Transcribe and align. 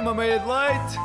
Uma 0.00 0.14
meia 0.14 0.38
de 0.38 0.46
leite. 0.46 0.96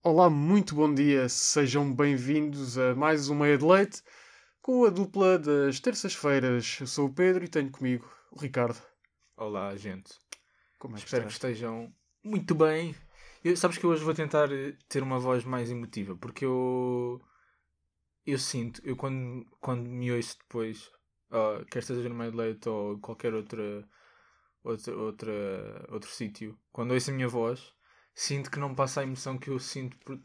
Olá, 0.00 0.30
muito 0.30 0.76
bom 0.76 0.94
dia, 0.94 1.28
sejam 1.28 1.92
bem-vindos 1.92 2.78
a 2.78 2.94
mais 2.94 3.28
um 3.28 3.34
Meia 3.34 3.58
de 3.58 3.64
Leite 3.64 4.00
com 4.62 4.84
a 4.84 4.90
dupla 4.90 5.40
das 5.40 5.80
terças-feiras. 5.80 6.78
Eu 6.80 6.86
sou 6.86 7.08
o 7.08 7.12
Pedro 7.12 7.44
e 7.44 7.48
tenho 7.48 7.68
comigo 7.68 8.08
o 8.30 8.38
Ricardo. 8.38 8.80
Olá, 9.36 9.74
gente. 9.74 10.14
Como 10.78 10.94
é 10.94 10.98
que 10.98 11.06
Espero 11.06 11.26
que 11.26 11.32
estejam 11.32 11.92
muito 12.22 12.54
bem. 12.54 12.94
Eu, 13.42 13.56
sabes 13.56 13.76
que 13.76 13.86
hoje 13.88 14.04
vou 14.04 14.14
tentar 14.14 14.52
eh, 14.52 14.76
ter 14.88 15.02
uma 15.02 15.18
voz 15.18 15.42
mais 15.42 15.68
emotiva, 15.68 16.16
porque 16.16 16.44
eu. 16.44 17.20
Eu 18.24 18.38
sinto, 18.38 18.80
eu 18.84 18.94
quando, 18.94 19.44
quando 19.60 19.88
me 19.88 20.12
ouço 20.12 20.38
depois, 20.38 20.88
ah, 21.30 21.64
quer 21.70 21.82
seja 21.82 22.08
no 22.08 22.14
meio 22.14 22.30
de 22.30 22.36
leite 22.36 22.68
ou 22.68 22.98
qualquer 22.98 23.34
outra, 23.34 23.84
outra, 24.62 24.96
outra, 24.96 25.86
outro 25.90 26.10
sítio, 26.10 26.58
quando 26.72 26.92
ouço 26.92 27.10
a 27.10 27.14
minha 27.14 27.28
voz, 27.28 27.72
sinto 28.14 28.50
que 28.50 28.58
não 28.58 28.74
passa 28.74 29.00
a 29.00 29.04
emoção 29.04 29.38
que 29.38 29.50
eu 29.50 29.58
sinto 29.58 29.96
por, 29.98 30.20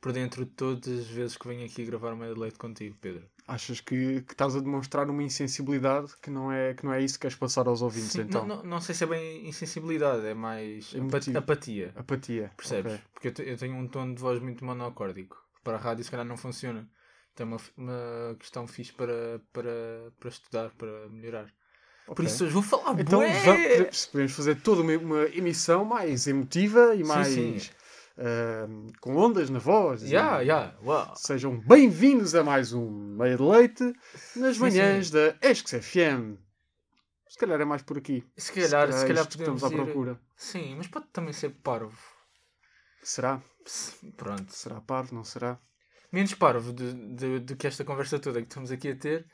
por 0.00 0.12
dentro 0.12 0.44
de 0.44 0.50
todas 0.52 0.88
as 1.00 1.06
vezes 1.06 1.36
que 1.36 1.46
venho 1.46 1.64
aqui 1.64 1.84
gravar 1.84 2.12
o 2.12 2.16
meio 2.16 2.34
de 2.34 2.40
leite 2.40 2.58
contigo, 2.58 2.96
Pedro. 3.00 3.28
Achas 3.46 3.80
que, 3.80 4.22
que 4.22 4.32
estás 4.32 4.54
a 4.54 4.60
demonstrar 4.60 5.10
uma 5.10 5.22
insensibilidade 5.22 6.14
que 6.22 6.30
não 6.30 6.52
é, 6.52 6.72
que 6.74 6.84
não 6.84 6.92
é 6.92 7.02
isso 7.02 7.14
que 7.14 7.22
queres 7.22 7.36
passar 7.36 7.66
aos 7.66 7.82
ouvintes, 7.82 8.12
Sim, 8.12 8.22
então? 8.22 8.46
não, 8.46 8.56
não, 8.56 8.62
não 8.64 8.80
sei 8.80 8.94
se 8.94 9.04
é 9.04 9.06
bem 9.06 9.48
insensibilidade, 9.48 10.24
é 10.26 10.34
mais 10.34 10.94
Emotivo. 10.94 11.38
apa- 11.38 11.52
apatia. 11.52 11.92
Apatia. 11.96 12.50
Percebes? 12.56 12.92
ok. 12.92 13.00
Porque 13.12 13.28
eu, 13.42 13.46
eu 13.46 13.56
tenho 13.58 13.74
um 13.74 13.88
tom 13.88 14.14
de 14.14 14.20
voz 14.20 14.40
muito 14.40 14.64
monocórdico. 14.64 15.36
Para 15.64 15.76
a 15.76 15.80
rádio, 15.80 16.04
se 16.04 16.10
calhar, 16.10 16.24
não 16.24 16.36
funciona. 16.36 16.88
Então 17.32 17.46
é 17.46 17.50
uma, 17.50 17.60
uma 17.76 18.36
questão 18.38 18.66
fixe 18.66 18.92
para, 18.92 19.40
para, 19.52 19.70
para 20.18 20.28
estudar, 20.28 20.70
para 20.76 21.08
melhorar. 21.08 21.46
Por 22.06 22.12
Ok. 22.12 22.26
isso, 22.26 22.44
hoje 22.44 22.52
vou 22.52 22.62
falar 22.62 22.98
Então 23.00 23.20
bué! 23.20 23.32
va- 23.44 23.54
podemos- 24.10 24.32
fazer 24.34 24.60
toda 24.62 24.82
uma, 24.82 24.92
uma 24.96 25.24
emissão 25.26 25.84
mais 25.84 26.26
emotiva 26.26 26.94
e 26.96 27.04
mais 27.04 27.28
sim. 27.28 27.56
ahm, 28.18 28.88
com 29.00 29.14
ondas 29.16 29.48
na 29.48 29.58
voz. 29.60 30.02
E 30.02 30.12
ya, 30.14 30.74
uau. 30.82 31.14
Sejam 31.16 31.58
bem-vindos 31.60 32.34
a 32.34 32.42
mais 32.42 32.72
um 32.72 32.90
Meia 33.16 33.36
de 33.36 33.42
Leite 33.42 33.92
nas 34.36 34.56
Sim, 34.56 34.62
manhãs 34.62 35.06
sim. 35.06 35.12
da 35.12 35.36
Esques 35.48 35.72
FM. 35.86 36.36
Se 37.28 37.38
calhar 37.38 37.60
é 37.60 37.64
mais 37.64 37.82
por 37.82 37.96
aqui. 37.96 38.24
Se 38.36 38.52
calhar, 38.52 38.92
se 38.92 39.06
calhar 39.06 39.26
que 39.28 39.38
podemos 39.38 39.62
estamos 39.62 39.62
à 39.62 39.68
ir- 39.68 39.84
procura. 39.84 40.20
Sim, 40.36 40.74
mas 40.76 40.88
pode 40.88 41.06
também 41.12 41.32
ser 41.32 41.50
parvo. 41.62 41.96
Será? 43.04 43.40
Pronto. 44.16 44.52
Será 44.52 44.80
parvo? 44.80 45.14
Não 45.14 45.22
será? 45.22 45.56
Menos 46.12 46.34
parvo 46.34 46.72
do 46.72 47.40
de 47.40 47.56
que 47.56 47.66
esta 47.66 47.84
conversa 47.84 48.18
toda 48.18 48.40
que 48.40 48.48
estamos 48.48 48.70
aqui 48.72 48.90
a 48.90 48.96
ter 48.96 49.26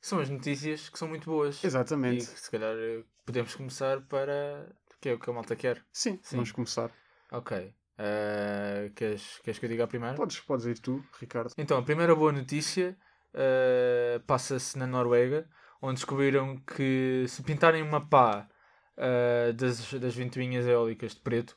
são 0.00 0.18
as 0.18 0.28
notícias 0.28 0.88
que 0.88 0.98
são 0.98 1.08
muito 1.08 1.30
boas. 1.30 1.62
E 1.62 1.66
Exatamente. 1.66 2.26
que, 2.26 2.40
se 2.40 2.50
calhar 2.50 2.76
eh, 2.76 3.02
podemos 3.24 3.54
começar 3.54 4.02
para... 4.02 4.68
que 5.00 5.08
é 5.08 5.14
o 5.14 5.18
que 5.18 5.30
a 5.30 5.32
malta 5.32 5.56
quer. 5.56 5.84
Sim, 5.92 6.18
Sim. 6.22 6.36
vamos 6.36 6.52
começar. 6.52 6.90
Ok. 7.32 7.74
Eh, 7.96 8.90
queres, 8.94 9.38
queres 9.42 9.58
que 9.58 9.66
eu 9.66 9.70
diga 9.70 9.84
a 9.84 9.86
primeira? 9.86 10.14
Podes, 10.14 10.40
podes 10.40 10.66
ir 10.66 10.78
tu, 10.78 11.02
Ricardo. 11.20 11.52
Então, 11.56 11.78
a 11.78 11.82
primeira 11.82 12.14
boa 12.14 12.32
notícia 12.32 12.96
eh, 13.32 14.20
passa-se 14.26 14.76
na 14.76 14.86
Noruega, 14.86 15.48
onde 15.80 15.94
descobriram 15.96 16.56
que 16.58 17.24
se 17.28 17.42
pintarem 17.42 17.82
uma 17.82 18.06
pá 18.06 18.48
eh, 18.96 19.52
das, 19.52 19.92
das 19.94 20.14
ventoinhas 20.14 20.66
eólicas 20.66 21.14
de 21.14 21.20
preto, 21.20 21.56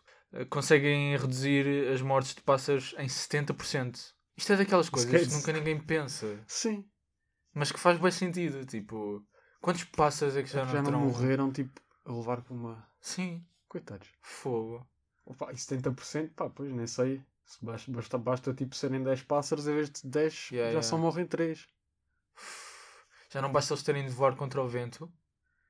conseguem 0.50 1.16
reduzir 1.18 1.90
as 1.92 2.02
mortes 2.02 2.36
de 2.36 2.42
pássaros 2.42 2.94
em 2.98 3.08
70%. 3.08 4.14
Isto 4.38 4.54
é 4.54 4.58
daquelas 4.58 4.90
coisas 4.90 5.28
que 5.28 5.34
nunca 5.34 5.52
ninguém 5.52 5.80
pensa, 5.80 6.40
Sim. 6.48 6.88
mas 7.54 7.72
que 7.72 7.80
faz 7.80 8.00
bem 8.00 8.12
sentido. 8.12 8.66
Tipo, 8.66 9.26
quantos 9.60 9.84
pássaros 9.86 10.36
é 10.38 10.44
que 10.44 10.50
já, 10.50 10.64
Já, 10.66 10.82
não 10.82 10.92
não 10.92 11.00
morreram, 11.02 11.52
tipo, 11.52 11.82
a 12.06 12.12
levar 12.14 12.44
com 12.44 12.54
uma. 12.54 12.88
Sim, 13.02 13.44
Coitados. 13.68 14.08
fogo. 14.22 14.88
Opa, 15.26 15.52
e 15.52 15.56
70%, 15.56 16.34
pá, 16.36 16.50
pois 16.50 16.72
nem 16.72 16.88
sei. 16.88 17.22
Se 17.46 17.64
basta, 17.66 17.92
basta, 17.92 18.18
basta 18.18 18.54
tipo 18.54 18.76
serem 18.76 19.02
10 19.04 19.24
pássaros, 19.24 19.68
em 19.68 19.74
vez 19.74 19.90
de 19.90 20.08
10, 20.08 20.52
Yeah, 20.52 20.66
já 20.68 20.80
yeah. 20.80 20.82
só 20.84 20.98
morrem 20.98 21.26
3. 21.26 21.68
Já 23.32 23.42
não 23.42 23.52
basta 23.52 23.74
eles 23.74 23.84
terem 23.84 24.06
de 24.06 24.12
voar 24.12 24.36
contra 24.36 24.62
o 24.62 24.68
vento, 24.68 25.12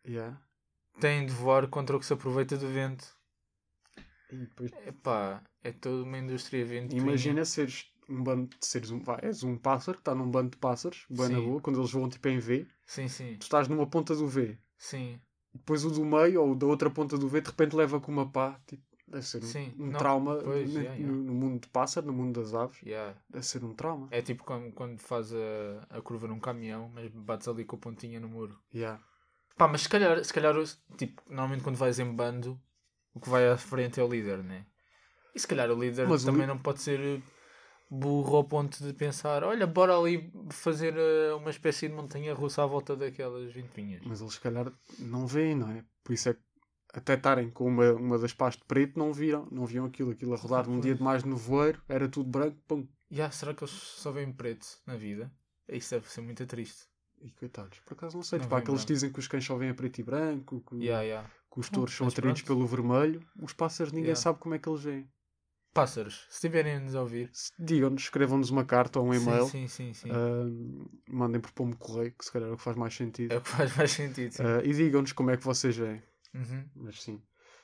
Yeah. 0.05 0.39
têm 0.99 1.25
de 1.25 1.31
voar 1.31 1.67
contra 1.67 1.95
o 1.95 1.99
que 1.99 2.05
se 2.05 2.13
aproveita 2.13 2.57
do 2.57 2.67
vento. 2.67 3.05
E 4.31 4.37
depois, 4.37 4.71
Epá, 4.85 5.41
é 5.63 5.71
toda 5.71 6.03
uma 6.03 6.17
indústria 6.17 6.65
ventoinha. 6.65 7.01
imagina 7.01 7.45
seres 7.45 7.91
um 8.09 8.23
bando 8.23 8.49
de 8.59 8.65
seres 8.65 8.91
um, 8.91 8.99
vá, 8.99 9.19
és 9.21 9.43
um 9.43 9.57
pássaro 9.57 9.97
que 9.97 10.01
está 10.01 10.15
num 10.15 10.29
bando 10.29 10.51
de 10.51 10.57
pássaros, 10.57 11.05
bem 11.09 11.29
na 11.29 11.41
boa, 11.41 11.61
quando 11.61 11.79
eles 11.79 11.91
voam 11.91 12.09
tipo 12.09 12.27
em 12.27 12.39
V, 12.39 12.67
Sim, 12.85 13.07
sim, 13.07 13.35
tu 13.37 13.43
estás 13.43 13.67
numa 13.67 13.85
ponta 13.87 14.15
do 14.15 14.27
V, 14.27 14.57
sim. 14.77 15.19
depois 15.53 15.83
o 15.83 15.89
do 15.91 16.05
meio 16.05 16.41
ou 16.41 16.55
da 16.55 16.65
outra 16.65 16.89
ponta 16.89 17.17
do 17.17 17.27
V 17.27 17.41
de 17.41 17.49
repente 17.49 17.75
leva 17.75 17.99
com 17.99 18.11
uma 18.11 18.29
pá, 18.31 18.59
tipo, 18.65 18.83
deve 19.07 19.25
ser 19.25 19.37
um, 19.43 19.47
Sim, 19.47 19.73
um 19.79 19.87
não, 19.87 19.99
trauma 19.99 20.35
pois, 20.43 20.73
no, 20.73 20.79
yeah, 20.81 20.95
yeah. 20.97 21.15
no- 21.15 21.33
mundo 21.33 21.61
de 21.61 21.67
pássaro, 21.69 22.07
no 22.07 22.13
mundo 22.13 22.39
das 22.41 22.53
aves, 22.53 22.81
Yeah. 22.83 23.17
deve 23.29 23.45
ser 23.45 23.63
um 23.63 23.73
trauma. 23.73 24.07
É 24.11 24.21
tipo 24.21 24.43
quando, 24.43 24.71
quando 24.73 24.99
faz 24.99 25.33
a, 25.33 25.37
a 25.97 26.01
curva 26.01 26.27
num 26.27 26.39
caminhão, 26.39 26.89
mas 26.93 27.09
bates 27.11 27.47
ali 27.47 27.63
com 27.65 27.75
a 27.75 27.79
pontinha 27.79 28.19
no 28.19 28.27
muro. 28.27 28.57
Yeah. 28.73 29.01
Pá, 29.57 29.67
mas 29.67 29.81
se 29.81 29.89
calhar, 29.89 30.23
se 30.23 30.33
calhar 30.33 30.53
tipo, 30.97 31.21
normalmente 31.29 31.63
quando 31.63 31.77
vais 31.77 31.97
em 31.99 32.13
bando, 32.13 32.59
o 33.13 33.19
que 33.19 33.29
vai 33.29 33.49
à 33.49 33.57
frente 33.57 33.99
é 33.99 34.03
o 34.03 34.07
líder, 34.07 34.43
né? 34.43 34.65
E 35.33 35.39
se 35.39 35.47
calhar 35.47 35.69
o 35.71 35.79
líder 35.79 36.07
Mas 36.07 36.23
o 36.23 36.25
também 36.25 36.41
li- 36.41 36.47
não 36.47 36.57
pode 36.57 36.81
ser 36.81 37.21
burro 37.89 38.35
ao 38.37 38.43
ponto 38.43 38.83
de 38.83 38.93
pensar, 38.93 39.43
olha, 39.43 39.65
bora 39.65 39.97
ali 39.97 40.31
fazer 40.49 40.95
eh, 40.97 41.33
uma 41.33 41.49
espécie 41.49 41.87
de 41.87 41.93
montanha 41.93 42.33
russa 42.33 42.63
à 42.63 42.65
volta 42.65 42.95
daquelas 42.95 43.51
ventoinhas. 43.53 44.01
Mas 44.05 44.21
eles 44.21 44.33
se 44.33 44.41
calhar 44.41 44.71
não 44.99 45.25
veem, 45.27 45.55
não 45.55 45.69
é? 45.69 45.83
Por 46.03 46.13
isso 46.13 46.29
é 46.29 46.33
que 46.33 46.41
até 46.93 47.13
estarem 47.13 47.49
com 47.49 47.65
uma, 47.65 47.91
uma 47.93 48.17
das 48.17 48.33
pás 48.33 48.55
de 48.55 48.63
preto 48.65 48.97
não 48.97 49.13
viram, 49.13 49.47
não 49.51 49.65
viam 49.65 49.85
aquilo, 49.85 50.11
aquilo 50.11 50.33
a 50.33 50.37
rodar 50.37 50.65
Ah, 50.65 50.67
num 50.67 50.79
dia 50.79 50.95
de 50.95 51.03
mais 51.03 51.23
nevoeiro, 51.23 51.81
era 51.87 52.07
tudo 52.09 52.29
branco, 52.29 52.57
pum. 52.67 52.87
Ya, 53.11 53.29
será 53.31 53.53
que 53.53 53.63
eles 53.63 53.73
só 53.73 54.11
veem 54.11 54.31
preto 54.33 54.65
na 54.85 54.95
vida? 54.95 55.31
Isso 55.69 55.91
deve 55.91 56.09
ser 56.11 56.21
muito 56.21 56.45
triste. 56.45 56.85
E 57.21 57.31
coitados, 57.31 57.79
por 57.79 57.93
acaso 57.93 58.15
não 58.15 58.23
sei, 58.23 58.37
Não 58.39 58.45
tipo, 58.45 58.55
veem 58.55 58.61
aqueles 58.63 58.81
branco. 58.81 58.93
dizem 58.93 59.11
que 59.11 59.19
os 59.19 59.27
cães 59.27 59.43
só 59.45 59.55
vêm 59.57 59.69
a 59.69 59.73
preto 59.73 59.99
e 59.99 60.03
branco, 60.03 60.61
que, 60.61 60.75
Ya, 60.85 61.01
ya. 61.01 61.23
que 61.51 61.59
os 61.59 61.67
Não, 61.69 61.75
touros 61.75 61.95
são 61.95 62.07
atraídos 62.07 62.41
pelo 62.43 62.65
vermelho, 62.67 63.21
os 63.41 63.53
pássaros 63.53 63.91
ninguém 63.91 64.09
Yeah. 64.09 64.21
sabe 64.21 64.39
como 64.39 64.55
é 64.55 64.59
que 64.59 64.69
eles 64.69 64.81
veem. 64.83 65.09
Pássaros, 65.77 66.25
se 66.27 66.37
estiverem 66.37 66.77
a 66.77 66.79
nos 66.79 66.95
ouvir. 66.95 67.29
Digam-nos, 67.59 68.01
escrevam-nos 68.01 68.49
uma 68.49 68.65
carta 68.65 68.99
ou 68.99 69.05
um 69.05 69.13
e-mail, 69.13 69.45
Sim, 69.45 69.67
sim, 69.67 69.93
sim. 69.93 70.07
sim. 70.07 70.11
ahm, 70.11 70.85
mandem 71.07 71.39
por 71.39 71.51
pombo 71.51 71.77
correio, 71.77 72.11
que 72.17 72.25
se 72.25 72.31
calhar 72.31 72.49
é 72.49 72.51
o 72.51 72.57
que 72.57 72.63
faz 72.63 72.75
mais 72.75 72.95
sentido. 72.95 73.31
É 73.31 73.37
o 73.37 73.41
que 73.41 73.49
faz 73.49 73.77
mais 73.77 73.91
sentido. 73.91 74.31
Sim. 74.31 74.43
Ah, 74.43 74.61
e 74.63 74.73
digam-nos 74.73 75.11
como 75.11 75.29
é 75.29 75.37
que 75.37 75.43
vocês 75.43 75.77
veem. 75.77 76.01
Uhum. 76.33 76.65
Mas 76.77 77.03
sim. 77.03 77.21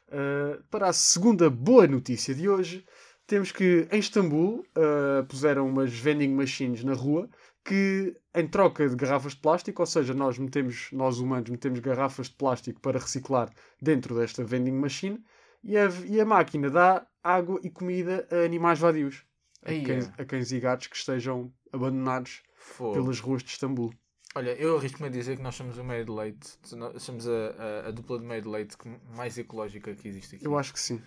Uh, 0.09 0.61
para 0.69 0.89
a 0.89 0.93
segunda 0.93 1.49
boa 1.49 1.87
notícia 1.87 2.35
de 2.35 2.47
hoje, 2.47 2.85
temos 3.25 3.51
que 3.51 3.87
em 3.91 3.97
Istambul 3.97 4.59
uh, 4.59 5.25
puseram 5.25 5.67
umas 5.67 5.91
vending 5.91 6.35
machines 6.35 6.83
na 6.83 6.93
rua 6.93 7.27
que, 7.65 8.15
em 8.35 8.47
troca 8.47 8.87
de 8.87 8.95
garrafas 8.95 9.33
de 9.33 9.39
plástico, 9.39 9.81
ou 9.81 9.87
seja, 9.87 10.13
nós 10.13 10.37
metemos, 10.37 10.89
nós 10.91 11.17
humanos 11.17 11.49
metemos 11.49 11.79
garrafas 11.79 12.27
de 12.27 12.35
plástico 12.35 12.79
para 12.79 12.99
reciclar 12.99 13.49
dentro 13.81 14.15
desta 14.15 14.43
vending 14.43 14.73
machine 14.73 15.19
e 15.63 15.75
a, 15.75 15.89
e 16.05 16.21
a 16.21 16.25
máquina 16.25 16.69
dá 16.69 17.07
água 17.23 17.59
e 17.63 17.69
comida 17.69 18.27
a 18.31 18.45
animais 18.45 18.79
vadios, 18.79 19.23
a 19.63 19.69
Aí 19.69 19.83
cães, 19.83 20.11
é. 20.17 20.21
a 20.21 20.25
cães 20.25 20.51
e 20.51 20.59
gatos 20.59 20.87
que 20.87 20.95
estejam 20.95 21.51
abandonados 21.71 22.43
Fogo. 22.55 22.93
pelas 22.93 23.19
ruas 23.19 23.43
de 23.43 23.51
Istambul. 23.51 23.93
Olha, 24.35 24.51
eu 24.55 24.77
arrisco-me 24.77 25.07
a 25.07 25.11
dizer 25.11 25.37
que 25.37 25.43
nós 25.43 25.55
somos 25.55 25.77
o 25.77 25.83
meio 25.83 26.05
de 26.05 26.11
leite. 26.11 26.57
Somos 26.97 27.27
a, 27.27 27.31
a, 27.31 27.87
a 27.87 27.91
dupla 27.91 28.17
de 28.19 28.25
meio 28.25 28.41
de 28.41 28.47
leite 28.47 28.75
mais 29.15 29.37
ecológica 29.37 29.93
que 29.93 30.07
existe 30.07 30.35
aqui. 30.35 30.45
Eu 30.45 30.57
acho 30.57 30.73
que 30.73 30.79
sim. 30.79 31.01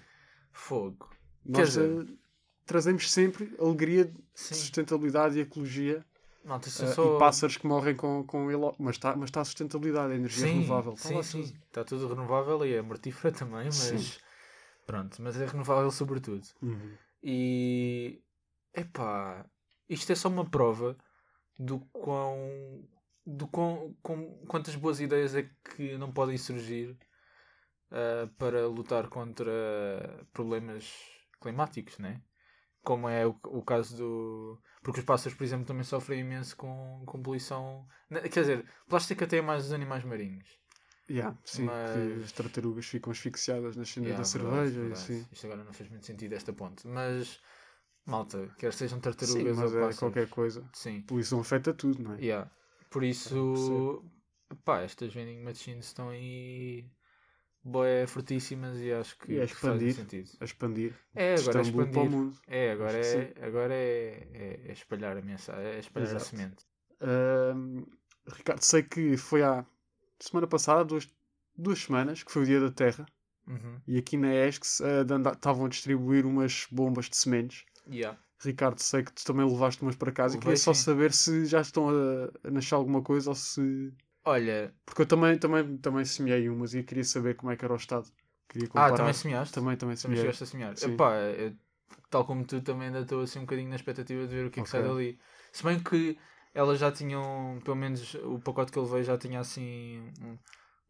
Fogo. 0.53 1.11
Nós 1.45 1.71
dizer- 1.71 1.91
uh, 1.91 2.19
trazemos 2.65 3.11
sempre 3.11 3.53
alegria, 3.59 4.13
Sim. 4.33 4.55
sustentabilidade 4.55 5.39
e 5.39 5.43
ecologia 5.43 6.05
Malta, 6.47 6.69
Uh, 6.69 6.83
eu 6.85 6.95
sou... 6.95 7.17
E 7.17 7.19
pássaros 7.19 7.57
que 7.57 7.67
morrem 7.67 7.97
com, 7.97 8.23
com 8.25 8.51
ele. 8.51 8.73
Mas 8.79 8.95
está 8.95 9.17
mas 9.17 9.31
tá 9.33 9.41
a 9.41 9.45
sustentabilidade, 9.45 10.13
a 10.13 10.17
energia 10.17 10.47
Sim, 10.47 10.61
renovável. 10.61 10.93
Tá 10.93 10.99
sim, 10.99 11.23
sim. 11.23 11.53
Está 11.67 11.85
tudo 11.85 12.07
renovável 12.09 12.65
e 12.65 12.75
é 12.75 12.81
mortífera 12.81 13.35
também, 13.37 13.65
mas... 13.65 14.21
Pronto, 14.87 15.21
mas 15.21 15.41
é 15.41 15.47
renovável 15.47 15.91
sobretudo. 15.91 16.47
Uhum. 16.63 16.97
E... 17.23 18.23
Epá, 18.73 19.45
isto 19.89 20.13
é 20.13 20.15
só 20.15 20.29
uma 20.29 20.49
prova 20.49 20.97
do 21.59 21.81
quão... 21.93 22.89
Do 23.29 23.49
quão, 23.49 23.97
com, 24.03 24.47
quantas 24.47 24.77
boas 24.77 25.01
ideias 25.01 25.35
é 25.35 25.51
que 25.75 25.99
não 25.99 26.13
podem 26.13 26.39
surgir 26.39 26.97
ah, 27.91 28.29
para 28.39 28.69
lutar 28.69 29.09
contra 29.09 29.53
problemas 30.33 30.93
climáticos, 31.41 31.99
né? 31.99 32.23
Como 32.83 33.09
é 33.09 33.27
o, 33.27 33.37
o 33.47 33.65
caso 33.65 33.97
do. 33.97 34.63
Porque 34.81 35.01
os 35.01 35.05
pássaros, 35.07 35.37
por 35.37 35.43
exemplo, 35.43 35.67
também 35.67 35.83
sofrem 35.83 36.21
imenso 36.21 36.57
com, 36.57 37.03
com 37.05 37.21
poluição. 37.21 37.85
Na- 38.09 38.21
Quer 38.21 38.41
dizer, 38.43 38.65
plástico 38.89 39.25
até 39.25 39.39
é 39.39 39.43
mais 39.43 39.67
os 39.67 39.73
animais 39.73 40.05
marinhos. 40.05 40.49
Yeah, 41.09 41.37
sim, 41.45 41.67
Mas- 41.67 41.93
que 41.93 42.25
as 42.25 42.33
tartarugas 42.33 42.87
ficam 42.87 43.13
asfixiadas 43.13 43.77
na 43.77 43.85
cena 43.85 44.07
Yeah, 44.07 44.19
da 44.23 44.29
verdade, 44.29 44.71
cerveja 44.71 44.81
verdade. 44.81 45.13
e 45.13 45.15
assim. 45.15 45.27
Isto 45.33 45.47
agora 45.47 45.65
não 45.65 45.73
fez 45.73 45.89
muito 45.89 46.05
sentido 46.07 46.33
esta 46.35 46.53
ponte. 46.53 46.87
Mas, 46.87 47.41
malta, 48.05 48.49
quer 48.59 48.73
sejam 48.73 48.99
Sim, 48.99 49.03
tartarugas 49.03 49.57
mas 49.57 49.73
ou 49.73 49.79
é 49.79 49.83
pássaros. 49.83 49.99
qualquer 50.01 50.29
coisa. 50.29 50.65
Sim. 50.73 51.01
Poluição 51.03 51.41
afeta 51.41 51.73
tudo, 51.73 52.03
não 52.03 52.15
é? 52.15 52.21
Yeah. 52.21 52.51
Por 52.91 53.05
isso, 53.05 54.03
pá, 54.65 54.81
estas 54.83 55.13
vending 55.13 55.43
machines 55.43 55.87
estão 55.87 56.09
aí 56.09 56.85
boé 57.63 58.07
fortíssimas 58.07 58.79
e 58.81 58.93
acho 58.93 59.17
que, 59.19 59.33
E 59.35 59.41
a 59.41 59.45
expandir. 59.45 59.95
sentido. 59.95 60.31
A 60.41 60.45
expandir. 60.45 60.95
É, 61.15 61.35
agora 61.35 61.59
é 61.59 61.63
Istambul 61.63 61.73
para 61.73 61.83
o 61.83 62.05
expandir. 62.05 62.11
mundo. 62.11 62.37
É, 62.49 62.71
agora 62.73 62.99
é, 62.99 63.35
agora 63.45 63.75
é, 63.75 64.29
é, 64.35 64.61
é 64.69 64.73
espalhar 64.73 65.17
a 65.17 65.23
mensagem, 65.23 65.67
é 65.67 65.79
espalhar 65.79 66.09
a 66.11 66.11
Exato. 66.11 66.27
semente. 66.27 66.65
Ahm, 67.01 67.85
Ricardo, 68.29 68.63
sei 68.63 68.83
que 68.83 69.17
foi 69.17 69.43
há 69.43 69.65
semana 70.25 70.47
passada, 70.47 70.85
duas, 70.85 71.09
duas 71.57 71.79
semanas, 71.81 72.23
que 72.23 72.33
foi 72.33 72.43
o 72.43 72.47
Dia 72.47 72.61
da 72.61 72.71
Terra, 72.71 73.07
Uhum. 73.47 73.81
e 73.87 73.99
aqui 73.99 74.17
na 74.17 74.35
ESCS 74.35 74.81
ah, 74.83 75.15
anda- 75.15 75.33
estavam 75.33 75.67
a 75.67 75.69
distribuir 75.69 76.27
umas 76.27 76.67
bombas 76.71 77.09
de 77.09 77.17
sementes. 77.17 77.65
Yeah. 77.89 78.19
Ricardo, 78.43 78.79
sei 78.81 79.03
que 79.03 79.13
tu 79.13 79.25
também 79.25 79.47
levaste 79.49 79.81
umas 79.83 79.97
para 79.97 80.13
casa 80.13 80.37
e 80.37 80.41
queria 80.41 80.57
só 80.57 80.75
sim. 80.75 80.83
saber 80.83 81.13
se 81.13 81.47
já 81.47 81.61
estão 81.61 81.89
a, 81.89 82.49
a 82.49 82.51
nascer 82.51 82.75
alguma 82.75 83.03
coisa 83.03 83.31
ou 83.31 83.35
se. 83.37 83.93
Olha, 84.25 84.75
Porque 84.85 85.03
eu 85.03 85.07
também, 85.07 85.39
também, 85.39 85.77
também 85.79 86.05
semeei 86.05 86.49
umas 86.49 86.75
e 86.75 86.83
queria 86.83 87.05
saber 87.05 87.35
como 87.37 87.53
é 87.53 87.57
que 87.57 87.65
era 87.65 87.73
o 87.73 87.77
estado. 87.77 88.11
Queria 88.49 88.67
ah, 88.69 88.71
comparar. 88.73 88.97
também 88.97 89.15
semeaste? 89.15 89.55
Também, 89.55 89.77
também 89.77 89.97
Também 89.97 89.97
semeei. 89.97 90.21
chegaste 90.21 90.43
a 90.43 90.47
semear. 90.47 90.77
Sim. 90.77 90.95
Epá, 90.95 91.15
eu- 91.17 91.55
tal 92.11 92.25
como 92.25 92.45
tu 92.45 92.61
também 92.61 92.89
ainda 92.89 93.01
estou 93.01 93.23
assim 93.23 93.39
um 93.39 93.43
bocadinho 93.43 93.69
na 93.71 93.77
expectativa 93.77 94.27
de 94.27 94.35
ver 94.35 94.47
o 94.47 94.51
que 94.51 94.61
é 94.61 94.63
que 94.63 94.69
sai 94.69 94.83
dali. 94.83 95.19
Se 95.53 95.63
bem 95.65 95.79
que 95.83 96.19
elas 96.57 96.79
já 96.81 96.91
tinham, 96.91 97.61
pelo 97.63 97.77
menos 97.77 98.15
o 98.15 98.39
pacote 98.39 98.73
que 98.73 98.79
eu 98.79 98.85
levei 98.85 99.05
já 99.05 99.19
tinha 99.19 99.41
assim 99.41 100.11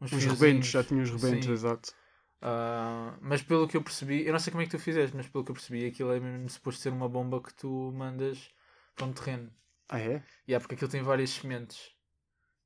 uns 0.00 0.12
Uns 0.12 0.24
rebentos, 0.24 0.68
já 0.68 0.84
tinha 0.84 1.02
os 1.02 1.10
rebentos, 1.10 1.48
exato. 1.48 1.92
Ah, 2.40 3.18
mas 3.20 3.42
pelo 3.42 3.66
que 3.66 3.76
eu 3.76 3.82
percebi, 3.82 4.24
eu 4.24 4.32
não 4.32 4.38
sei 4.38 4.52
como 4.52 4.62
é 4.62 4.66
que 4.66 4.70
tu 4.70 4.78
fizeste, 4.78 5.16
mas 5.16 5.26
pelo 5.26 5.44
que 5.44 5.50
eu 5.50 5.54
percebi, 5.54 5.84
aquilo 5.86 6.12
é 6.12 6.20
mesmo 6.20 6.48
suposto 6.48 6.80
ser 6.80 6.92
uma 6.92 7.08
bomba 7.08 7.42
que 7.42 7.52
tu 7.52 7.92
mandas 7.92 8.50
para 8.94 9.06
um 9.06 9.12
terreno. 9.12 9.50
Ah, 9.88 9.98
é? 9.98 10.22
E 10.46 10.54
é 10.54 10.58
porque 10.60 10.74
aquilo 10.74 10.90
tem 10.90 11.02
várias 11.02 11.30
sementes. 11.30 11.90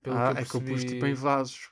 Pelo 0.02 0.16
ah, 0.16 0.34
que 0.34 0.38
eu 0.40 0.42
é 0.42 0.44
que 0.44 0.54
eu 0.56 0.60
pus 0.60 0.84
tipo 0.84 1.06
em 1.06 1.14
vasos. 1.14 1.70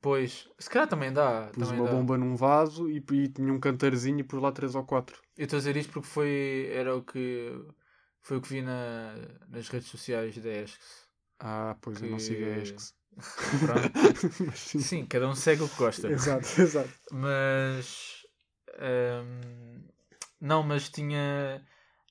Pois, 0.00 0.48
se 0.58 0.70
calhar 0.70 0.86
também 0.86 1.12
dá. 1.12 1.50
Pus 1.52 1.66
também 1.66 1.80
uma 1.80 1.88
dá. 1.88 1.96
bomba 1.96 2.18
num 2.18 2.36
vaso 2.36 2.88
e, 2.88 2.98
e 2.98 3.28
tinha 3.28 3.52
um 3.52 3.58
canteirozinho 3.58 4.20
e 4.20 4.22
pus 4.22 4.40
lá 4.40 4.52
três 4.52 4.74
ou 4.74 4.84
quatro. 4.84 5.20
Eu 5.36 5.44
estou 5.44 5.56
a 5.56 5.60
dizer 5.60 5.76
isto 5.76 5.92
porque 5.92 6.06
foi, 6.06 6.68
era 6.72 6.94
o 6.94 7.02
que, 7.02 7.52
foi 8.24 8.38
o 8.38 8.40
que 8.40 8.48
vi 8.48 8.62
na, 8.62 9.14
nas 9.48 9.68
redes 9.68 9.88
sociais 9.88 10.36
da 10.38 10.50
ESCS. 10.50 11.08
Ah, 11.38 11.76
pois 11.80 12.02
eu 12.02 12.08
não 12.08 12.18
Que- 12.18 12.24
sigo 12.24 12.42
a 12.42 12.48
ESCS. 12.48 12.94
Mas 14.46 14.58
sim. 14.58 14.80
Sim, 14.80 15.06
cada 15.06 15.28
um 15.28 15.34
segue 15.34 15.62
o 15.62 15.68
que 15.68 15.76
gosta. 15.76 16.08
Exato, 16.08 16.48
exato. 16.60 16.90
Mas. 17.12 18.24
hum, 18.80 19.82
não, 20.40 20.62
mas 20.62 20.88
tinha, 20.88 21.62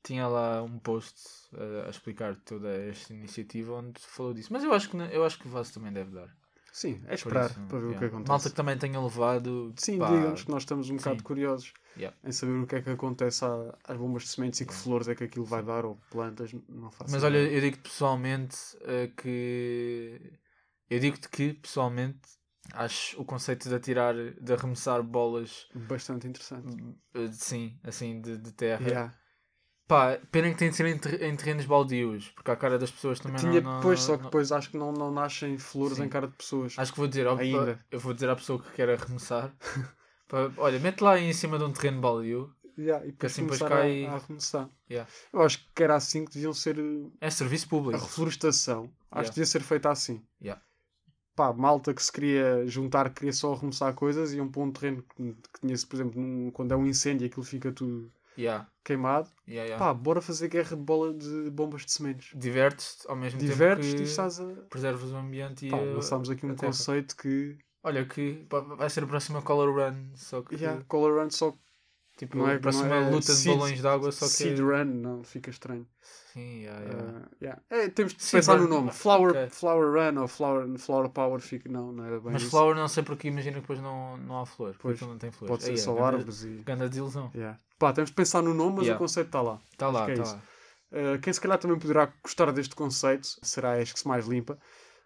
tinha 0.04 0.27
lá 0.27 0.62
um 0.63 0.80
post 0.80 1.15
a, 1.54 1.88
a 1.88 1.89
explicar 1.89 2.36
toda 2.38 2.69
esta 2.69 3.13
iniciativa 3.13 3.74
onde 3.74 4.00
falou 4.00 4.33
disso. 4.33 4.54
Mas 4.54 4.63
eu 4.63 4.74
acho 4.74 4.89
que, 4.89 4.98
eu 4.98 5.25
acho 5.25 5.38
que 5.39 5.48
o 5.48 5.51
vaso 5.51 5.74
também 5.74 5.92
deve 5.92 6.12
dar. 6.12 6.30
Sim, 6.71 7.01
é 7.07 7.13
esperar 7.15 7.50
isso, 7.50 7.60
para 7.68 7.80
ver 7.80 7.86
o 7.88 8.00
que 8.00 8.06
acontece. 8.06 8.30
Malta 8.30 8.50
que 8.50 8.56
também 8.56 8.77
tenha 8.77 9.00
levado. 9.01 9.74
Sim, 9.77 10.00
pá, 10.00 10.10
digam-nos 10.15 10.44
que 10.44 10.51
nós 10.51 10.63
estamos 10.63 10.89
um 10.89 10.95
bocado 10.95 11.18
sim. 11.18 11.24
curiosos 11.24 11.74
Yeah. 11.98 12.16
em 12.24 12.31
saber 12.31 12.54
o 12.54 12.66
que 12.68 12.75
é 12.75 12.81
que 12.81 12.90
acontece 12.90 13.45
à- 13.45 13.78
às 13.84 13.98
bombas 13.98 14.24
de 14.24 14.30
sementes 14.30 14.60
e 14.62 14.66
que 14.66 14.74
flores 14.74 15.07
é 15.07 15.16
que 15.16 15.24
aquilo 15.24 15.45
vai 15.45 15.62
dar 15.63 15.86
ou 15.86 15.95
plantas, 16.10 16.51
não 16.68 16.90
faço 16.92 17.12
Mas 17.12 17.24
olha, 17.24 17.38
eu 17.38 17.62
digo-te 17.62 17.81
pessoalmente 17.84 18.57
eh, 18.81 19.12
que. 19.16 20.34
Eu 20.90 21.00
digo-te 21.00 21.30
que, 21.30 21.54
pessoalmente, 21.54 22.19
acho 22.74 23.19
o 23.22 23.25
conceito 23.25 23.68
de 23.69 23.75
atirar, 23.75 24.13
de 24.16 24.54
arremessar 24.54 25.01
bolas, 25.04 25.68
Bastante 25.74 26.28
interessante. 26.28 26.75
eh, 27.13 27.30
sim, 27.31 27.78
assim, 27.84 28.22
de, 28.22 28.38
de 28.38 28.51
terra. 28.51 28.88
Yeah. 28.88 29.13
Pá, 29.88 30.18
pena 30.31 30.50
que 30.50 30.56
tem 30.57 30.69
de 30.69 30.75
ser 30.75 30.86
em, 30.86 30.98
ter- 30.98 31.22
em 31.22 31.36
terrenos 31.36 31.66
baldios, 31.66 32.30
porque 32.30 32.50
a 32.51 32.56
cara 32.56 32.80
das 32.80 32.89
pessoas 32.89 33.19
também 33.19 33.38
Tinha 33.38 33.60
não. 33.62 33.72
não- 33.72 33.80
depois, 33.80 34.00
só 34.00 34.13
que 34.13 34.24
não- 34.24 34.30
depois 34.30 34.51
acho 34.51 34.69
que 34.72 34.78
não, 34.78 34.92
não 34.94 35.12
nascem 35.12 35.57
flores 35.57 35.98
Sim. 35.98 36.06
em 36.06 36.10
cara 36.10 36.28
de 36.28 36.34
pessoas. 36.36 36.74
Acho 36.78 36.92
que 36.92 36.98
vou 36.98 37.07
dizer 37.07 37.28
ao, 37.28 37.38
Ainda. 37.38 37.78
eu 37.92 38.00
vou 38.00 38.13
dizer 38.13 38.30
à 38.30 38.36
pessoa 38.36 38.62
que 38.62 38.72
quer 38.72 38.89
arremessar. 38.89 39.54
olha, 40.58 40.80
mete 40.80 41.02
lá 41.02 41.20
em 41.20 41.32
cima 41.34 41.58
de 41.58 41.64
um 41.64 41.72
terreno 41.72 42.02
baldio. 42.02 42.54
Yeah, 42.78 43.06
e 43.06 43.12
depois 43.12 43.32
assim 43.32 43.42
depois 43.44 43.60
cai- 43.60 44.06
a, 44.06 44.12
a 44.12 44.16
arremessar. 44.16 44.70
Yeah. 44.90 45.10
Eu 45.32 45.42
acho 45.44 45.64
que 45.76 45.84
era 45.84 45.96
assim 45.96 46.26
que 46.26 46.34
deviam 46.34 46.54
ser 46.54 46.76
É 47.22 47.30
serviço 47.30 47.68
a 47.68 47.70
público. 47.70 48.04
reflorestação. 48.04 48.86
Acho 49.12 49.20
Yeah. 49.20 49.24
que 49.30 49.36
devia 49.36 49.46
ser 49.46 49.62
feita 49.62 49.92
assim. 49.92 50.24
Yeah. 50.42 50.60
Pá, 51.36 51.54
malta 51.54 51.94
que 51.94 52.02
se 52.04 52.12
queria 52.12 52.66
juntar, 52.68 53.10
que 53.10 53.16
queria 53.16 53.34
só 53.34 53.54
arremessar 53.54 53.94
coisas, 53.94 54.34
iam 54.34 54.48
para 54.50 54.62
um 54.64 54.72
terreno 54.72 55.04
que, 55.04 55.34
que 55.34 55.62
tinha-se, 55.62 55.86
por 55.86 55.96
exemplo, 55.98 56.20
num- 56.22 56.50
quando 56.52 56.72
é 56.72 56.76
um 56.76 56.86
incêndio, 56.88 57.28
aquilo 57.28 57.44
fica 57.46 57.72
tudo 57.72 58.12
Yeah, 58.36 58.68
queimado. 58.84 59.30
yeah, 59.48 59.68
yeah. 59.68 59.78
Pá, 59.78 59.94
bora 59.94 60.20
fazer 60.20 60.48
guerra 60.48 60.76
de 60.76 60.82
bola 60.82 61.14
de 61.14 61.52
bombas 61.52 61.86
de 61.86 61.92
sementes. 61.92 62.32
Divertes-te 62.36 63.08
ao 63.08 63.16
mesmo 63.16 63.40
Divertes 63.40 63.86
tempo 63.92 64.02
e 64.02 64.04
que 64.04 64.10
estás 64.10 64.40
a. 64.40 64.46
preservas 64.72 65.12
o 65.12 65.16
ambiente 65.16 65.68
e 65.68 65.70
Pá, 65.70 65.78
a- 65.78 65.82
lançámos 65.94 66.28
aqui 66.32 66.44
um 66.44 66.52
a 66.54 66.56
conceito 66.56 67.16
que. 67.16 67.56
Olha, 67.84 68.06
que 68.06 68.46
vai 68.78 68.90
ser 68.90 69.04
a 69.04 69.08
próxima 69.08 69.42
Color 69.42 69.76
Run, 69.76 70.16
só 70.16 70.42
que 70.42 70.56
Yeah, 70.56 70.84
Color 70.88 71.22
Run 71.22 71.30
só 71.30 71.54
tipo, 72.18 72.38
não 72.38 72.48
é- 72.48 72.56
a 72.56 72.60
próxima 72.60 72.88
não 72.88 72.96
é 72.96 73.10
luta 73.10 73.34
de 73.36 73.46
balões 73.50 73.82
de 73.82 73.88
água, 73.88 74.12
só 74.12 74.26
que 74.26 74.32
Seed 74.32 74.60
é... 74.60 74.62
Run, 74.62 74.86
não, 74.86 75.24
fica 75.24 75.50
estranho. 75.50 75.86
Sim, 76.32 76.62
yeah, 76.64 76.82
yeah. 76.82 77.04
Ah, 77.26 77.30
yeah. 77.42 77.62
É, 77.70 77.90
temos 77.90 78.14
de 78.14 78.24
Seed 78.24 78.40
pensar 78.40 78.56
no 78.58 78.64
Run, 78.64 78.70
nome. 78.70 78.92
Flower, 78.92 79.32
ok. 79.32 79.50
flower 79.50 79.92
Run 80.14 80.22
ou 80.22 80.28
Flower, 80.28 80.78
flower 80.80 81.10
Power 81.10 81.40
fica. 81.42 81.68
Não, 81.70 81.92
não 81.92 82.06
era 82.06 82.20
bem 82.20 82.32
Mas 82.34 82.42
isso. 82.44 82.52
flower 82.52 82.76
não 82.76 82.88
sei 82.88 83.04
porque 83.04 83.28
imagina 83.28 83.56
que 83.56 83.62
depois 83.62 83.80
não, 83.82 84.16
não 84.18 84.40
há 84.40 84.46
flor, 84.46 84.76
porque 84.80 84.98
Pois, 85.00 85.02
não 85.02 85.18
tem 85.18 85.32
flores. 85.32 85.50
Pode 85.52 85.64
ser 85.64 85.72
Aí, 85.72 85.78
só 85.78 85.94
ganda- 85.94 86.08
árvores 86.08 86.44
e. 86.44 86.50
Ganda 86.66 86.88
desilusão. 86.88 87.32
Yeah. 87.36 87.60
Pá, 87.78 87.92
temos 87.92 88.12
de 88.12 88.16
pensar 88.16 88.42
no 88.42 88.54
nome, 88.54 88.78
mas 88.78 88.88
o 88.90 88.98
conceito 88.98 89.28
está 89.28 89.42
lá. 89.42 89.60
Está 89.72 89.90
lá, 89.90 90.06
que 90.06 90.12
é 90.12 90.14
está 90.14 90.24
isso. 90.26 90.36
lá. 90.36 90.42
Uh, 91.16 91.20
quem 91.20 91.34
se 91.34 91.42
calhar 91.42 91.58
também 91.58 91.78
poderá 91.80 92.14
gostar 92.24 92.52
deste 92.52 92.76
conceito 92.76 93.28
será 93.42 93.72
a 93.74 93.82
ESCS 93.82 94.04
mais 94.06 94.26
limpa. 94.28 94.58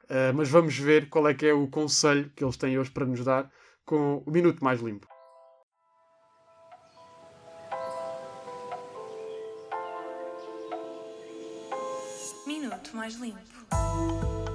Uh, 0.09 0.33
mas 0.33 0.49
vamos 0.49 0.77
ver 0.77 1.09
qual 1.09 1.27
é 1.27 1.33
que 1.33 1.45
é 1.45 1.53
o 1.53 1.67
conselho 1.67 2.31
que 2.35 2.43
eles 2.43 2.55
têm 2.55 2.79
hoje 2.79 2.89
para 2.89 3.05
nos 3.05 3.23
dar 3.25 3.51
com 3.85 4.23
o 4.25 4.31
Minuto 4.31 4.63
Mais 4.63 4.79
Limpo. 4.79 5.07
Minuto 12.45 12.95
mais 12.95 13.15
limpo. 13.15 14.46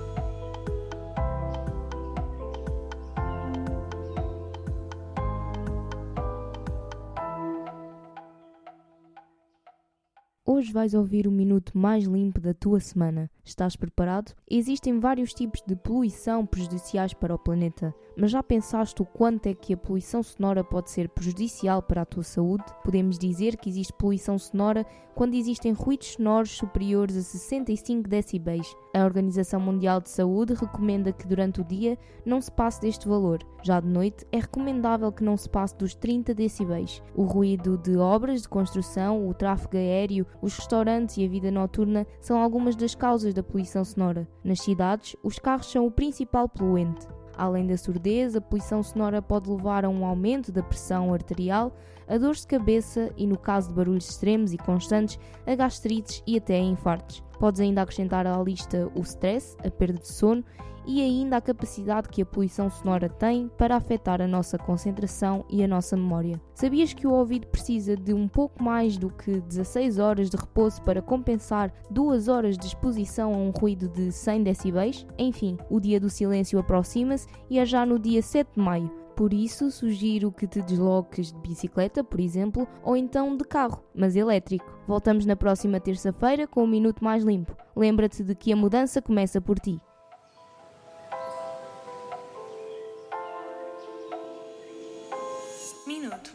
Hoje 10.63 10.73
vais 10.73 10.95
ouvir 10.95 11.27
o 11.27 11.33
minuto 11.33 11.77
mais 11.77 12.05
limpo 12.05 12.41
da 12.41 12.55
tua 12.55 12.79
semana. 12.79 13.29
Estás 13.45 13.75
preparado? 13.75 14.33
Existem 14.49 15.01
vários 15.01 15.35
tipos 15.35 15.61
de 15.67 15.75
poluição 15.75 16.47
prejudiciais 16.47 17.13
para 17.13 17.35
o 17.35 17.39
planeta, 17.39 17.93
mas 18.17 18.31
já 18.31 18.45
pensaste 18.45 19.03
o 19.03 19.05
quanto 19.05 19.49
é 19.49 19.55
que 19.55 19.75
a 19.75 19.77
poluição 19.77 20.23
sonora 20.23 20.63
pode 20.63 20.89
ser 20.89 21.09
prejudicial 21.09 21.83
para 21.83 22.03
a 22.03 22.07
tua 22.07 22.23
saúde? 22.23 22.63
Podemos 22.85 23.19
dizer 23.19 23.57
que 23.57 23.69
existe 23.69 23.93
poluição 23.95 24.39
sonora 24.39 24.87
quando 25.15 25.35
existem 25.35 25.73
ruídos 25.73 26.13
sonoros 26.13 26.51
superiores 26.53 27.17
a 27.17 27.23
65 27.23 28.09
decibéis. 28.09 28.75
A 28.95 29.05
Organização 29.05 29.61
Mundial 29.61 30.01
de 30.01 30.11
Saúde 30.11 30.55
recomenda 30.55 31.13
que 31.13 31.27
durante 31.27 31.61
o 31.61 31.65
dia 31.65 31.99
não 32.25 32.41
se 32.41 32.51
passe 32.51 32.81
deste 32.81 33.09
valor. 33.09 33.41
Já 33.63 33.81
de 33.81 33.89
noite 33.89 34.27
é 34.31 34.39
recomendável 34.39 35.11
que 35.11 35.25
não 35.25 35.37
se 35.37 35.49
passe 35.49 35.77
dos 35.77 35.95
30 35.95 36.35
decibéis. 36.35 37.03
O 37.15 37.25
ruído 37.25 37.77
de 37.79 37.97
obras 37.97 38.43
de 38.43 38.49
construção, 38.49 39.29
o 39.29 39.35
tráfego 39.35 39.77
aéreo, 39.77 40.27
os 40.41 40.52
restaurantes 40.57 41.17
e 41.17 41.25
a 41.25 41.29
vida 41.29 41.51
noturna 41.51 42.07
são 42.21 42.43
algumas 42.43 42.77
das 42.77 42.95
causas 42.95 43.35
da 43.35 43.43
poluição 43.43 43.85
sonora. 43.85 44.29
Nas 44.43 44.61
cidades, 44.61 45.17
os 45.23 45.39
carros 45.39 45.71
são 45.71 45.87
o 45.87 45.91
principal 45.91 46.49
poluente. 46.49 47.07
Além 47.37 47.67
da 47.67 47.77
surdez, 47.77 48.37
a 48.37 48.41
poluição 48.41 48.83
sonora 48.83 49.23
pode 49.23 49.51
levar 49.51 49.85
a 49.85 49.89
um 49.89 50.05
aumento 50.05 50.53
da 50.53 50.63
pressão 50.63 51.13
arterial, 51.15 51.75
a 52.07 52.19
dores 52.19 52.43
de 52.43 52.47
cabeça 52.47 53.11
e, 53.17 53.27
no 53.27 53.39
caso 53.39 53.69
de 53.69 53.75
barulhos 53.75 54.09
extremos 54.09 54.53
e 54.53 54.59
constantes, 54.59 55.19
a 55.47 55.55
gastrites 55.55 56.23
e 56.27 56.37
até 56.37 56.57
a 56.57 56.63
infartos. 56.63 57.23
Podes 57.39 57.61
ainda 57.61 57.83
acrescentar 57.83 58.27
à 58.27 58.41
lista 58.43 58.91
o 58.95 59.01
stress, 59.01 59.57
a 59.65 59.71
perda 59.71 59.99
de 59.99 60.09
sono 60.09 60.45
e 60.87 61.01
ainda 61.01 61.37
a 61.37 61.41
capacidade 61.41 62.09
que 62.09 62.23
a 62.23 62.27
poluição 62.27 62.71
sonora 62.71 63.09
tem 63.09 63.49
para 63.57 63.77
afetar 63.77 64.21
a 64.21 64.27
nossa 64.27 64.59
concentração 64.59 65.45
e 65.49 65.63
a 65.63 65.69
nossa 65.69 65.97
memória. 65.97 66.41
Sabias 66.55 66.93
que 66.93 67.07
o 67.07 67.13
ouvido 67.13 67.47
precisa 67.47 67.97
de 67.97 68.13
um 68.13 68.29
pouco 68.29 68.63
mais 68.63 68.97
do 68.97 69.11
que 69.11 69.41
16 69.41 69.99
horas 69.99 70.31
de 70.31 70.37
repouso 70.37 70.83
para 70.83 71.03
compensar 71.03 71.73
2 71.91 72.29
horas 72.29 72.57
de 72.57 72.67
exposição 72.67 73.35
a 73.35 73.37
um 73.37 73.51
ruído 73.51 73.89
de 73.89 74.11
100 74.13 74.43
decibéis? 74.43 75.07
Enfim, 75.19 75.57
o 75.71 75.81
dia 75.81 76.01
do 76.01 76.11
silêncio 76.11 76.59
aproxima-se 76.59 77.27
e 77.49 77.59
é 77.59 77.65
já 77.65 77.85
no 77.87 77.99
dia 77.99 78.23
7 78.23 78.55
de 78.55 78.61
maio. 78.61 79.03
Por 79.15 79.35
isso, 79.35 79.71
sugiro 79.71 80.33
que 80.33 80.47
te 80.47 80.63
desloques 80.63 81.33
de 81.33 81.39
bicicleta, 81.41 82.03
por 82.03 82.19
exemplo, 82.19 82.67
ou 82.83 82.97
então 82.97 83.37
de 83.37 83.45
carro, 83.45 83.83
mas 83.95 84.17
elétrico. 84.17 84.65
Voltamos 84.87 85.27
na 85.27 85.37
próxima 85.37 85.79
terça-feira 85.79 86.47
com 86.47 86.65
um 86.65 86.67
minuto 86.67 87.05
mais 87.05 87.23
limpo. 87.23 87.55
Lembra-te 87.77 88.25
de 88.25 88.35
que 88.35 88.53
a 88.53 88.57
mudança 88.57 89.03
começa 89.03 89.41
por 89.41 89.59
ti. 89.59 89.81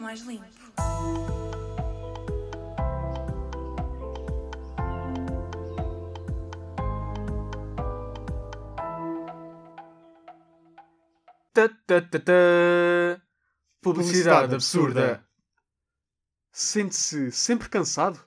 Mais 0.08 0.20
limpo. 0.22 0.46
Tá, 11.52 11.68
tá, 11.86 12.00
tá, 12.00 12.18
tá. 12.20 13.22
Publicidade 13.82 14.54
absurda. 14.54 15.22
Sente-se 16.50 17.30
sempre 17.30 17.68
cansado? 17.68 18.18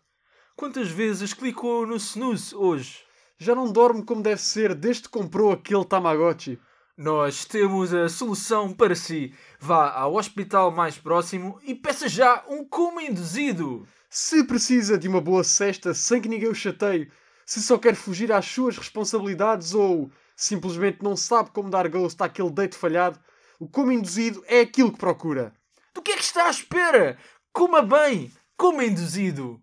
Quantas 0.56 0.88
vezes 0.92 1.34
clicou 1.34 1.88
no 1.88 1.96
snooze 1.96 2.54
hoje? 2.54 3.00
Já 3.40 3.56
não 3.56 3.72
dorme 3.72 4.06
como 4.06 4.22
deve 4.22 4.40
ser 4.40 4.76
desde 4.76 5.04
que 5.04 5.10
comprou 5.10 5.52
aquele 5.52 5.84
Tamagotchi? 5.84 6.62
Nós 6.98 7.46
temos 7.46 7.94
a 7.94 8.10
solução 8.10 8.74
para 8.74 8.96
si. 8.96 9.34
Vá 9.60 9.92
ao 9.92 10.16
hospital 10.16 10.72
mais 10.72 10.98
próximo 10.98 11.60
e 11.64 11.74
peça 11.74 12.08
já 12.08 12.44
um 12.48 12.64
coma 12.66 13.02
induzido. 13.04 13.88
Se 14.10 14.44
precisa 14.44 14.98
de 14.98 15.08
uma 15.08 15.22
boa 15.22 15.44
cesta 15.44 15.94
sem 15.94 16.22
que 16.22 16.28
ninguém 16.30 16.50
o 16.50 16.56
chateie, 16.56 17.10
se 17.46 17.62
só 17.62 17.78
quer 17.78 17.96
fugir 17.96 18.32
às 18.32 18.46
suas 18.46 18.78
responsabilidades 18.78 19.74
ou 19.74 20.12
simplesmente 20.36 21.02
não 21.02 21.16
sabe 21.16 21.52
como 21.52 21.70
dar 21.70 21.88
ghost 21.88 22.22
àquele 22.22 22.52
date 22.52 22.76
falhado, 22.76 23.20
o 23.60 23.68
coma 23.68 23.94
induzido 23.94 24.44
é 24.48 24.62
aquilo 24.62 24.92
que 24.92 24.98
procura. 25.00 25.54
Do 25.94 26.02
que 26.02 26.12
é 26.12 26.16
que 26.16 26.24
está 26.24 26.48
à 26.48 26.50
espera? 26.50 27.18
Coma 27.54 27.82
bem! 27.82 28.32
Coma 28.58 28.84
induzido! 28.84 29.62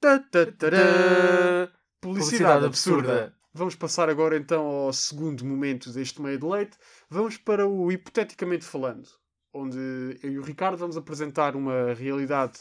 Tará. 0.00 0.20
Publicidade, 0.30 1.72
Publicidade 2.00 2.66
absurda. 2.66 3.12
absurda. 3.12 3.43
Vamos 3.54 3.76
passar 3.76 4.08
agora 4.10 4.36
então 4.36 4.66
ao 4.66 4.92
segundo 4.92 5.44
momento 5.44 5.90
deste 5.92 6.20
meio 6.20 6.38
de 6.38 6.44
leite. 6.44 6.76
Vamos 7.08 7.36
para 7.36 7.66
o 7.66 7.90
hipoteticamente 7.90 8.64
falando, 8.64 9.08
onde 9.52 9.78
eu 10.22 10.32
e 10.32 10.38
o 10.38 10.42
Ricardo 10.42 10.76
vamos 10.76 10.96
apresentar 10.96 11.54
uma 11.54 11.94
realidade 11.94 12.58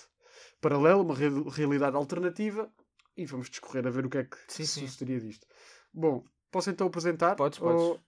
paralela, 0.62 1.02
uma 1.02 1.16
re- 1.16 1.50
realidade 1.50 1.96
alternativa 1.96 2.72
e 3.18 3.26
vamos 3.26 3.50
discorrer 3.50 3.88
a 3.88 3.90
ver 3.90 4.06
o 4.06 4.10
que 4.10 4.20
é 4.20 4.24
que 4.24 4.38
Sim, 4.48 4.66
sim. 4.66 4.86
sucederia 4.88 5.20
disto. 5.20 5.48
Bom, 5.94 6.24
posso 6.52 6.70
então 6.70 6.88
apresentar? 6.88 7.36
Podes, 7.36 7.58
Ou- 7.60 7.76
podes. 7.96 8.04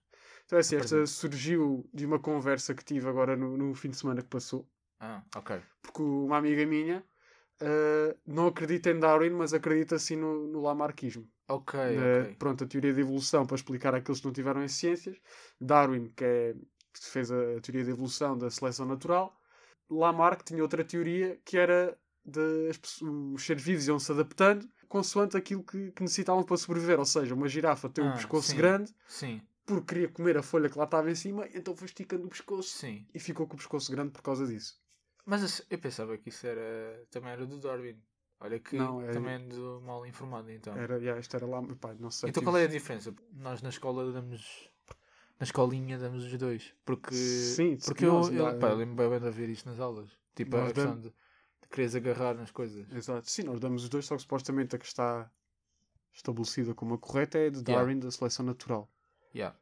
Então 0.45 0.57
é 0.57 0.61
assim, 0.61 0.75
esta 0.75 1.05
surgiu 1.07 1.89
de 1.91 2.05
uma 2.05 2.19
conversa 2.19 2.75
que 2.75 2.85
tive 2.85 3.09
agora 3.09 3.35
no, 3.35 3.57
no 3.57 3.73
fim 3.73 3.89
de 3.89 3.97
semana 3.97 4.21
que 4.21 4.29
passou, 4.29 4.67
Ah, 4.99 5.23
ok. 5.35 5.59
porque 5.81 6.01
uma 6.01 6.37
amiga 6.37 6.65
minha 6.67 7.03
ah, 7.61 8.15
não 8.27 8.47
acredita 8.47 8.91
em 8.91 8.99
Darwin, 8.99 9.31
mas 9.31 9.53
acredita 9.53 9.95
assim 9.95 10.15
no, 10.15 10.47
no 10.47 10.61
Lamarckismo. 10.61 11.27
Ok, 11.47 11.73
Na- 11.85 12.03
ok. 12.05 12.37
Pronto, 12.39 12.63
a 12.63 12.67
teoria 12.67 12.93
da 12.93 13.01
evolução 13.01 13.45
para 13.45 13.55
explicar 13.55 13.93
aqueles 13.95 14.19
que 14.19 14.25
não 14.25 14.33
tiveram 14.33 14.63
em 14.63 14.67
ciências. 14.67 15.17
Darwin, 15.59 16.09
que, 16.15 16.23
é, 16.23 16.53
que 16.53 17.05
fez 17.05 17.31
a 17.31 17.59
teoria 17.61 17.85
da 17.85 17.91
evolução 17.91 18.37
da 18.37 18.49
seleção 18.49 18.85
natural. 18.85 19.39
Lamarck 19.89 20.43
tinha 20.43 20.63
outra 20.63 20.83
teoria 20.83 21.39
que 21.45 21.57
era 21.57 21.97
de 22.25 22.71
os 23.35 23.45
seres 23.45 23.61
vivos 23.63 23.87
iam 23.87 23.99
se 23.99 24.11
adaptando 24.11 24.67
consoante 24.89 25.37
aquilo 25.37 25.63
que, 25.63 25.91
que 25.91 26.01
necessitavam 26.01 26.43
para 26.43 26.57
sobreviver. 26.57 26.97
Ou 26.99 27.05
seja, 27.05 27.35
uma 27.35 27.47
girafa 27.47 27.87
tem 27.89 28.03
um 28.03 28.07
Ah, 28.07 28.13
pescoço 28.13 28.47
sim. 28.49 28.57
grande 28.57 28.91
Sim, 29.07 29.41
porque 29.65 29.93
queria 29.93 30.09
comer 30.09 30.37
a 30.37 30.43
folha 30.43 30.69
que 30.69 30.77
lá 30.77 30.85
estava 30.85 31.09
em 31.11 31.15
cima, 31.15 31.47
então 31.53 31.75
foi 31.75 31.85
esticando 31.87 32.25
o 32.25 32.29
pescoço 32.29 32.79
sim. 32.79 33.05
e 33.13 33.19
ficou 33.19 33.47
com 33.47 33.55
o 33.55 33.57
pescoço 33.57 33.91
grande 33.91 34.11
por 34.11 34.21
causa 34.23 34.45
disso. 34.47 34.79
Mas 35.25 35.63
eu 35.69 35.79
pensava 35.79 36.17
que 36.17 36.29
isso 36.29 36.45
era 36.47 37.05
também 37.11 37.31
era 37.31 37.45
do 37.45 37.59
Darwin. 37.59 38.01
Olha 38.39 38.59
que 38.59 38.75
Não, 38.75 39.01
é- 39.01 39.11
também 39.11 39.35
ando 39.35 39.81
mal 39.85 40.05
informado 40.05 40.51
então. 40.51 40.75
Era, 40.75 40.97
yeah, 40.97 41.19
isto 41.19 41.35
era 41.35 41.45
lá, 41.45 41.61
pá, 41.79 41.93
não 41.97 42.11
sei. 42.11 42.29
Então 42.29 42.41
tive- 42.41 42.51
qual 42.51 42.57
é 42.57 42.65
a 42.65 42.67
diferença? 42.67 43.13
Nós 43.33 43.61
na 43.61 43.69
escola 43.69 44.11
damos. 44.11 44.69
Na 45.39 45.43
escolinha 45.43 45.97
damos 45.97 46.23
os 46.23 46.37
dois. 46.37 46.73
Porque. 46.85 47.13
Sim, 47.15 47.77
porque 47.83 48.05
nós 48.05 48.29
eu, 48.29 48.47
eu, 48.47 48.59
pá, 48.59 48.69
eu 48.69 48.75
lembro 48.75 49.09
bem 49.09 49.19
de 49.19 49.25
ouvir 49.25 49.49
isto 49.49 49.67
nas 49.69 49.79
aulas. 49.79 50.09
Tipo, 50.35 50.57
a 50.57 50.65
questão 50.65 50.95
de, 50.99 51.09
de 51.09 51.67
quereres 51.69 51.95
agarrar 51.95 52.33
nas 52.35 52.51
coisas. 52.51 52.89
Exato. 52.91 53.29
Sim, 53.29 53.43
nós 53.43 53.59
damos 53.59 53.83
os 53.83 53.89
dois, 53.89 54.05
só 54.05 54.15
que 54.15 54.21
supostamente 54.21 54.75
a 54.75 54.79
que 54.79 54.85
está 54.85 55.29
estabelecida 56.13 56.73
como 56.73 56.93
a 56.95 56.97
correta 56.97 57.37
é 57.37 57.49
de 57.49 57.57
Yeah. 57.59 57.75
Darwin 57.75 57.99
da 57.99 58.11
seleção 58.11 58.45
natural. 58.45 58.89
Yeah. 59.33 59.57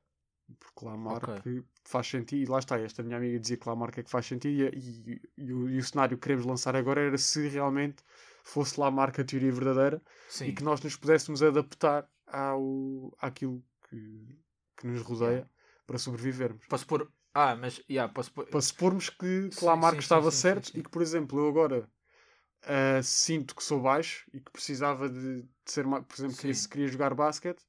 Porque 0.59 0.85
Lamarck 0.85 1.41
faz 1.83 2.07
sentido, 2.07 2.41
e 2.41 2.45
lá 2.45 2.59
está, 2.59 2.79
esta 2.79 3.01
minha 3.01 3.17
amiga 3.17 3.39
dizia 3.39 3.57
que 3.57 3.67
Lamarck 3.67 3.97
é 3.99 4.03
que 4.03 4.09
faz 4.09 4.25
sentido, 4.25 4.75
e, 4.75 4.79
e- 5.13 5.21
e 5.37 5.53
o, 5.53 5.69
e 5.69 5.77
o 5.79 5.83
cenário 5.83 6.17
que 6.17 6.23
queremos 6.23 6.45
lançar 6.45 6.75
agora 6.75 7.01
era 7.01 7.17
se 7.17 7.47
realmente 7.47 8.03
fosse 8.43 8.79
Lamarck 8.79 9.19
a 9.19 9.23
teoria 9.23 9.51
verdadeira 9.51 10.01
Sim. 10.29 10.47
e 10.47 10.53
que 10.53 10.63
nós 10.63 10.81
nos 10.81 10.95
pudéssemos 10.95 11.41
adaptar 11.41 12.07
ao, 12.27 13.15
àquilo 13.19 13.63
que, 13.89 14.37
que 14.77 14.87
nos 14.87 15.01
rodeia 15.01 15.49
para 15.87 15.97
sobrevivermos. 15.97 16.65
Posso 16.67 16.85
pôr. 16.85 17.11
Ah, 17.33 17.55
mas. 17.55 17.81
Yeah, 17.89 18.11
posso 18.13 18.31
pôr. 18.31 18.45
Para 18.45 18.61
supormos 18.61 19.09
que, 19.09 19.49
que 19.49 19.65
Lamarck 19.65 19.95
sim, 19.95 20.01
sim, 20.01 20.05
estava 20.05 20.29
sim, 20.29 20.37
certo 20.37 20.67
sim. 20.67 20.79
e 20.79 20.83
que, 20.83 20.89
por 20.89 21.01
exemplo, 21.01 21.39
eu 21.39 21.47
agora 21.47 21.89
ah, 22.65 23.01
sinto 23.03 23.55
que 23.55 23.63
sou 23.63 23.81
baixo 23.81 24.29
e 24.33 24.39
que 24.39 24.51
precisava 24.51 25.09
de, 25.09 25.43
de 25.43 25.49
ser 25.65 25.85
mais, 25.85 26.05
por 26.05 26.15
exemplo, 26.15 26.37
queria, 26.37 26.53
Sim. 26.53 26.61
se 26.61 26.69
queria 26.69 26.87
jogar 26.87 27.13
basquete, 27.13 27.63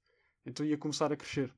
então 0.47 0.65
ia 0.65 0.79
começar 0.79 1.13
a 1.13 1.17
crescer. 1.17 1.53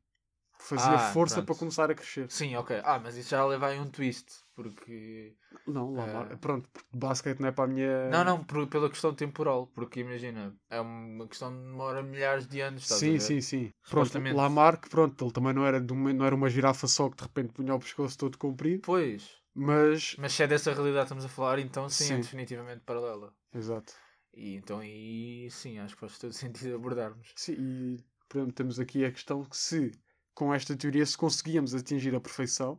Fazia 0.58 0.94
Ah, 0.94 1.12
força 1.12 1.36
pronto. 1.36 1.46
para 1.46 1.54
começar 1.56 1.90
a 1.90 1.94
crescer. 1.94 2.30
Sim, 2.30 2.56
ok. 2.56 2.80
Ah, 2.84 2.98
mas 2.98 3.16
isso 3.16 3.30
já 3.30 3.44
leva 3.44 3.68
aí 3.68 3.78
um 3.78 3.88
twist. 3.88 4.26
Porque. 4.54 5.34
Não, 5.66 5.92
Lamarck, 5.94 6.32
Ah. 6.32 6.36
pronto, 6.38 6.68
porque 6.72 6.88
basquete 6.96 7.40
não 7.40 7.48
é 7.48 7.52
para 7.52 7.64
a 7.64 7.66
minha. 7.66 8.08
Não, 8.10 8.24
não, 8.24 8.42
por- 8.44 8.66
pela 8.66 8.88
questão 8.88 9.14
temporal. 9.14 9.66
Porque 9.74 10.00
imagina, 10.00 10.56
é 10.70 10.80
uma 10.80 11.26
questão 11.28 11.50
que 11.52 11.58
demora 11.62 12.02
milhares 12.02 12.46
de 12.46 12.60
anos. 12.60 12.86
Sim, 12.86 13.18
sim, 13.18 13.40
sim. 13.40 13.72
Pronto. 13.88 14.18
Lamarck, 14.34 14.88
pronto, 14.88 15.24
ele 15.24 15.32
também 15.32 15.52
não 15.52 15.66
era, 15.66 15.80
de 15.80 15.92
uma, 15.92 16.12
não 16.12 16.24
era 16.24 16.34
uma 16.34 16.48
girafa 16.48 16.86
só 16.86 17.08
que 17.10 17.16
de 17.16 17.22
repente 17.24 17.52
punha 17.52 17.74
o 17.74 17.78
pescoço 17.78 18.16
todo 18.16 18.38
comprido, 18.38 18.82
Pois. 18.82 19.30
mas. 19.54 20.16
Mas 20.18 20.32
se 20.32 20.42
é 20.42 20.46
dessa 20.46 20.72
realidade 20.72 21.00
que 21.00 21.14
estamos 21.14 21.24
a 21.24 21.28
falar, 21.28 21.58
então 21.58 21.88
sim, 21.88 22.04
é 22.04 22.08
Sim. 22.08 22.20
definitivamente 22.22 22.80
paralela. 22.80 23.32
Exato. 23.54 23.92
E 24.34 24.54
então 24.56 24.78
aí 24.80 25.48
sim, 25.50 25.78
acho 25.78 25.94
que 25.94 26.00
faz 26.00 26.18
todo 26.18 26.32
sentido 26.70 26.76
abordarmos. 26.76 27.32
Sim, 27.36 27.54
e 27.58 28.04
exemplo, 28.34 28.52
temos 28.52 28.78
aqui 28.80 29.04
a 29.04 29.12
questão 29.12 29.44
que 29.44 29.56
se 29.56 29.92
com 30.36 30.52
esta 30.54 30.76
teoria 30.76 31.04
se 31.06 31.16
conseguíamos 31.16 31.74
atingir 31.74 32.14
a 32.14 32.20
perfeição 32.20 32.78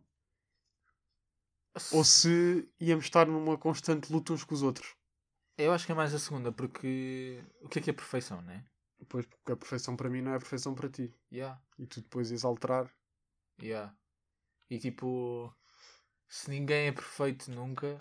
ou 1.92 2.04
se 2.04 2.70
íamos 2.80 3.06
estar 3.06 3.26
numa 3.28 3.58
constante 3.58 4.14
luta 4.14 4.32
uns 4.32 4.44
com 4.44 4.54
os 4.54 4.62
outros. 4.62 4.96
Eu 5.58 5.74
acho 5.74 5.86
que 5.86 5.92
é 5.92 5.96
mais 5.96 6.14
a 6.14 6.20
segunda, 6.20 6.52
porque 6.52 7.44
o 7.62 7.68
que 7.68 7.80
é 7.80 7.82
que 7.82 7.90
é 7.90 7.94
perfeição, 7.94 8.42
né? 8.44 8.64
Pois, 9.10 9.26
porque 9.26 9.52
a 9.52 9.58
perfeição 9.58 9.96
para 9.96 10.10
mim 10.10 10.22
não 10.22 10.32
é 10.34 10.36
a 10.36 10.40
perfeição 10.40 10.76
para 10.76 10.90
ti. 10.90 11.12
Yeah, 11.32 11.60
E 11.80 11.88
tu 11.88 12.02
depois 12.02 12.30
ias 12.32 12.46
alterar. 12.46 12.94
yeah. 13.62 13.92
E 14.70 14.78
tipo, 14.78 15.54
se 16.28 16.50
ninguém 16.50 16.88
é 16.88 16.92
perfeito 16.92 17.50
nunca, 17.52 17.98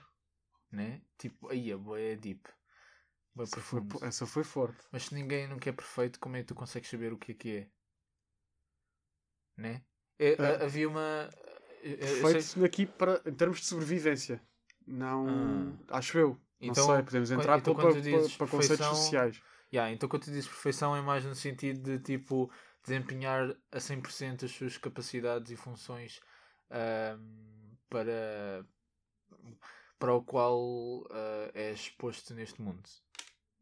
né? 0.70 1.00
Tipo, 1.16 1.48
aí 1.48 1.70
é 1.70 1.76
boa, 1.76 2.00
é 2.00 2.16
deep. 2.16 2.48
Bué 3.34 3.44
Essa 3.44 3.60
foi, 3.60 3.80
essa 4.02 4.26
foi 4.26 4.44
forte. 4.44 4.82
Mas 4.90 5.04
se 5.04 5.14
ninguém 5.14 5.46
nunca 5.46 5.68
é 5.70 5.72
perfeito, 5.72 6.18
como 6.18 6.36
é 6.36 6.40
que 6.40 6.46
tu 6.46 6.54
consegues 6.54 6.90
saber 6.90 7.12
o 7.12 7.18
que 7.18 7.32
é 7.32 7.34
que 7.34 7.56
é? 7.58 7.70
Né? 9.56 9.82
É, 10.18 10.32
É. 10.32 10.42
a- 10.42 10.64
Havia 10.64 10.88
uma. 10.88 11.28
eu- 11.82 11.92
eu 11.92 11.98
Perfeito 11.98 12.42
sei- 12.42 12.64
aqui 12.64 12.86
para, 12.86 13.20
em 13.26 13.32
termos 13.34 13.60
de 13.60 13.66
sobrevivência. 13.66 14.40
Não. 14.86 15.76
Acho 15.88 16.18
eu. 16.18 16.38
Então, 16.60 16.86
não 16.86 16.94
sei, 16.94 17.04
podemos 17.04 17.30
entrar 17.30 17.58
então 17.58 17.74
para, 17.74 17.92
para, 17.92 18.28
para 18.38 18.46
conceitos 18.46 18.86
sociais. 18.86 19.40
Yeah, 19.72 19.92
então 19.92 20.08
quando 20.08 20.22
tu 20.24 20.30
dizes 20.30 20.46
perfeição 20.46 20.96
é 20.96 21.02
mais 21.02 21.24
no 21.24 21.34
sentido 21.34 21.80
de 21.82 21.98
tipo 21.98 22.50
desempenhar 22.84 23.54
a 23.72 23.78
100% 23.78 24.44
as 24.44 24.52
suas 24.52 24.78
capacidades 24.78 25.50
e 25.50 25.56
funções 25.56 26.20
para, 27.90 28.64
para 29.98 30.14
o 30.14 30.22
qual 30.22 31.06
ah, 31.10 31.50
és 31.54 31.80
exposto 31.80 32.32
neste 32.34 32.60
mundo. 32.62 32.88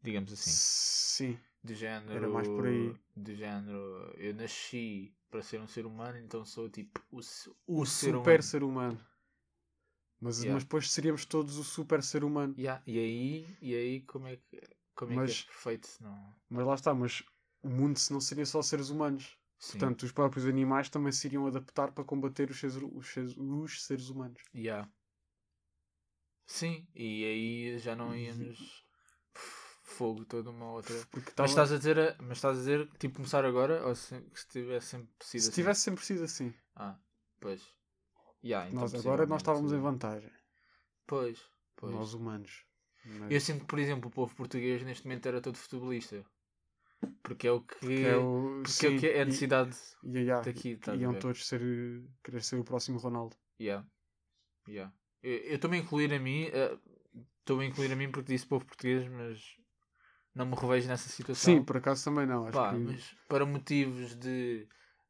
Digamos 0.01 0.31
assim. 0.31 0.51
Sim. 0.51 1.39
De 1.63 1.73
género. 1.73 2.13
Era 2.13 2.29
mais 2.29 2.47
por 2.47 2.67
aí. 2.67 2.95
De 3.17 3.35
género. 3.35 4.13
Eu 4.17 4.35
nasci 4.35 5.11
para 5.35 5.43
ser 5.43 5.59
um 5.59 5.67
ser 5.67 5.85
humano, 5.85 6.17
então 6.17 6.45
sou 6.45 6.69
tipo 6.69 7.01
o, 7.11 7.19
o, 7.67 7.81
O 7.81 7.85
ser 7.85 8.13
super 8.13 8.39
humano. 8.39 8.43
ser 8.43 8.63
humano. 8.63 9.07
Mas, 10.21 10.37
Yeah. 10.37 10.53
mas 10.53 10.63
depois 10.63 10.89
seríamos 10.89 11.25
todos 11.25 11.57
o 11.57 11.63
super 11.63 12.01
ser 12.01 12.23
humano. 12.23 12.55
Yeah, 12.57 12.81
E 12.87 12.97
aí, 12.97 13.57
e 13.61 13.75
aí 13.75 14.01
como 14.03 14.27
é 14.27 14.37
que, 14.37 14.61
como 14.95 15.11
é, 15.11 15.15
que 15.15 15.21
Mas- 15.21 15.41
é 15.41 15.51
perfeito? 15.51 15.89
Não... 15.99 16.33
Mas 16.49 16.65
lá 16.65 16.73
está, 16.75 16.93
mas 16.93 17.21
o 17.61 17.67
mundo 17.69 17.99
se 17.99 18.13
não 18.13 18.21
seria 18.21 18.45
só 18.45 18.61
seres 18.61 18.89
humanos. 18.89 19.37
Sim. 19.59 19.77
Portanto, 19.77 20.03
os 20.03 20.13
próprios 20.13 20.45
animais 20.45 20.89
também 20.89 21.11
se 21.11 21.27
iriam 21.27 21.45
adaptar 21.47 21.91
para 21.91 22.03
combater 22.05 22.49
os 22.49 22.57
seres, 22.59 22.77
os 22.77 23.07
seres, 23.11 23.35
os 23.37 23.83
seres 23.83 24.07
humanos. 24.09 24.41
Yeah. 24.53 24.89
Sim, 26.47 26.87
e 26.95 27.25
aí 27.25 27.77
já 27.79 27.93
não 27.95 28.15
íamos 28.15 28.84
fogo 29.85 30.25
toda 30.25 30.49
uma 30.49 30.71
outra. 30.71 30.95
Porque 31.11 31.31
Mas 31.37 31.51
estás 31.51 31.71
a 31.71 31.77
dizer, 31.77 31.97
a- 31.99 32.15
mas 32.19 32.37
estás 32.37 32.57
a 32.57 32.59
dizer 32.59 32.89
tipo 32.99 33.15
começar 33.15 33.45
agora 33.45 33.85
ou 33.87 33.95
se, 33.95 34.15
se 34.33 34.47
tivesse 34.47 34.87
sempre 34.87 35.09
sido 35.21 35.41
se 35.41 35.47
assim? 35.49 35.55
tivesse 35.61 35.81
sempre 35.81 36.05
sido 36.05 36.23
assim, 36.23 36.53
Ah, 36.75 36.97
pois. 37.39 37.61
Yeah, 38.43 38.67
então 38.69 38.81
nós, 38.81 38.91
agora 38.93 38.97
possivelmente 39.01 39.29
nós 39.29 39.41
estávamos 39.41 39.71
em 39.71 39.75
sim. 39.75 39.81
vantagem. 39.81 40.31
Pois, 41.07 41.39
pois. 41.75 41.93
Nós 41.93 42.13
humanos. 42.13 42.65
Mas- 43.05 43.31
Eu 43.31 43.39
sinto 43.41 43.61
que, 43.61 43.65
por 43.67 43.79
exemplo, 43.79 44.09
o 44.09 44.11
povo 44.11 44.35
português 44.35 44.83
neste 44.83 45.05
momento 45.05 45.25
era 45.27 45.41
todo 45.41 45.57
futebolista. 45.57 46.25
Porque 47.21 47.47
é 47.47 47.51
o 47.51 47.61
que, 47.61 47.75
que 47.79 48.05
é, 48.05 48.15
o, 48.17 48.63
porque 48.63 48.85
é, 48.85 48.89
o 48.89 48.99
que 48.99 49.07
é 49.07 49.21
a 49.21 49.25
necessidade. 49.25 49.77
E, 50.03 50.17
e, 50.17 50.25
daqui, 50.25 50.79
a 50.87 50.95
iam 50.95 51.13
todos 51.19 51.45
ser, 51.47 51.61
querer 52.23 52.41
ser 52.43 52.57
o 52.59 52.63
próximo 52.63 52.97
Ronaldo. 52.97 53.35
Yeah. 53.59 53.87
Yeah. 54.67 54.91
Eu 55.21 55.55
estou-me 55.55 55.77
a 55.77 55.79
incluir 55.81 56.11
a 56.13 56.19
mim. 56.19 56.49
eh, 56.51 56.77
Estou-me 57.39 57.65
a 57.65 57.67
incluir 57.67 57.91
a 57.91 57.95
mim 57.95 58.09
porque 58.11 58.33
disse 58.33 58.47
povo 58.47 58.65
português, 58.65 59.07
mas 59.07 59.55
não 60.35 60.45
me 60.45 60.55
revejo 60.55 60.87
nessa 60.87 61.09
situação. 61.09 61.55
Sim, 61.55 61.63
por 61.63 61.77
acaso 61.77 62.03
também 62.03 62.25
não. 62.27 62.43
Acho 62.45 62.57
Pá, 62.57 62.71
que... 62.73 62.77
mas 62.79 63.15
para 63.27 63.45
motivos 63.45 64.15
de 64.15 64.67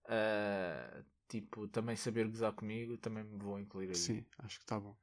ah, 0.07 1.03
tipo 1.27 1.67
também 1.67 1.95
saber 1.95 2.27
gozar 2.27 2.53
comigo, 2.53 2.97
também 2.97 3.23
me 3.23 3.37
vou 3.37 3.59
incluir 3.59 3.89
aí. 3.89 3.95
Sim, 3.95 4.25
acho 4.39 4.57
que 4.59 4.63
está 4.63 4.79
bom. 4.79 4.95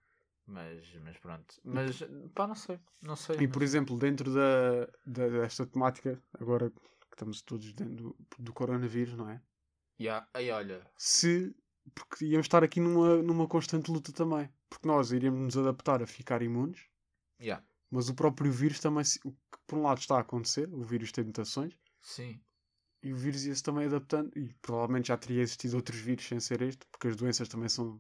Mas, 0.47 0.83
mas 1.03 1.17
pronto. 1.19 1.55
Mas 1.65 2.03
pá, 2.35 2.47
não 2.47 2.55
sei. 2.55 2.79
Não 3.03 3.17
sei. 3.17 3.37
E 3.37 3.49
por 3.49 3.63
exemplo, 3.63 3.97
dentro 3.97 4.33
da, 4.33 4.87
da- 5.07 5.29
desta 5.29 5.67
temática, 5.67 6.21
agora 6.39 6.71
que 6.71 6.81
estamos 7.13 7.43
todos 7.43 7.73
dentro 7.73 7.95
do, 7.95 8.17
do 8.39 8.53
coronavírus, 8.53 9.15
não 9.17 9.29
é? 9.31 9.41
Yeah. 10.01 10.27
Aí 10.35 10.51
olha. 10.51 10.85
Se. 10.97 11.55
Porque 11.95 12.25
íamos 12.25 12.45
estar 12.47 12.63
aqui 12.63 12.81
numa, 12.81 13.23
numa 13.23 13.47
constante 13.49 13.91
luta 13.91 14.13
também. 14.13 14.49
Porque 14.71 14.87
nós 14.87 15.11
iríamos 15.13 15.41
nos 15.41 15.57
adaptar 15.57 16.03
a 16.03 16.07
ficar 16.07 16.41
imunes, 16.43 16.87
Yeah. 17.41 17.65
mas 17.91 18.09
o 18.09 18.15
próprio 18.15 18.53
vírus 18.53 18.79
também. 18.81 19.05
O 19.25 19.33
por 19.73 19.79
um 19.79 19.83
lado 19.85 19.99
está 20.01 20.17
a 20.19 20.21
acontecer, 20.21 20.69
o 20.71 20.83
vírus 20.83 21.11
tem 21.13 21.25
mutações, 21.25 21.75
Sim. 22.03 22.39
e 23.03 23.11
o 23.11 23.17
vírus 23.17 23.47
ia-se 23.47 23.63
também 23.63 23.87
adaptando. 23.87 24.31
E 24.39 24.53
provavelmente 24.61 25.09
já 25.09 25.17
teria 25.17 25.41
existido 25.41 25.77
outros 25.77 25.99
vírus 25.99 26.27
sem 26.27 26.39
ser 26.41 26.61
este, 26.61 26.85
porque 26.89 27.09
as 27.09 27.17
doenças 27.17 27.49
também 27.49 27.71
são 27.71 27.99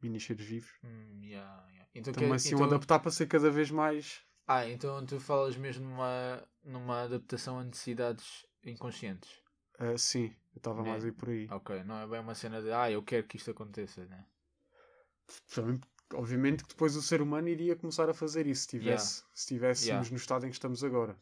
mini 0.00 0.20
seres 0.20 0.46
vivos. 0.46 0.70
Hum, 0.84 1.20
yeah, 1.24 1.66
yeah. 1.70 1.90
Então, 1.92 2.12
que- 2.12 2.20
Também 2.20 2.38
se 2.38 2.50
iam 2.50 2.58
então- 2.58 2.68
adaptar 2.68 3.00
para 3.00 3.10
ser 3.10 3.26
cada 3.26 3.50
vez 3.50 3.68
mais. 3.72 4.22
Ah, 4.46 4.68
então 4.68 5.04
tu 5.04 5.18
falas 5.18 5.56
mesmo 5.56 5.88
numa, 5.88 6.46
numa 6.62 7.02
adaptação 7.02 7.58
a 7.58 7.64
necessidades 7.64 8.46
inconscientes. 8.64 9.42
ah, 9.80 9.98
sim, 9.98 10.26
eu 10.54 10.58
estava 10.58 10.82
Né? 10.84 10.90
mais 10.90 11.04
aí 11.04 11.10
por 11.10 11.30
aí. 11.30 11.48
Ok, 11.50 11.82
não 11.82 11.98
é 11.98 12.06
bem 12.06 12.20
uma 12.20 12.34
cena 12.36 12.62
de 12.62 12.70
ah, 12.70 12.88
eu 12.88 13.02
quero 13.02 13.26
que 13.26 13.38
isto 13.38 13.50
aconteça, 13.50 14.04
né? 14.06 14.24
Também, 15.52 15.80
obviamente 16.12 16.62
que 16.62 16.68
depois 16.70 16.96
o 16.96 17.02
ser 17.02 17.22
humano 17.22 17.48
iria 17.48 17.76
começar 17.76 18.08
a 18.08 18.14
fazer 18.14 18.46
isso 18.46 18.62
se, 18.62 18.68
tivesse, 18.68 19.24
se 19.32 19.40
estivéssemos 19.40 19.88
Yeah. 19.88 20.10
no 20.10 20.16
estado 20.16 20.46
em 20.46 20.50
que 20.50 20.54
estamos 20.56 20.82
agora. 20.84 21.12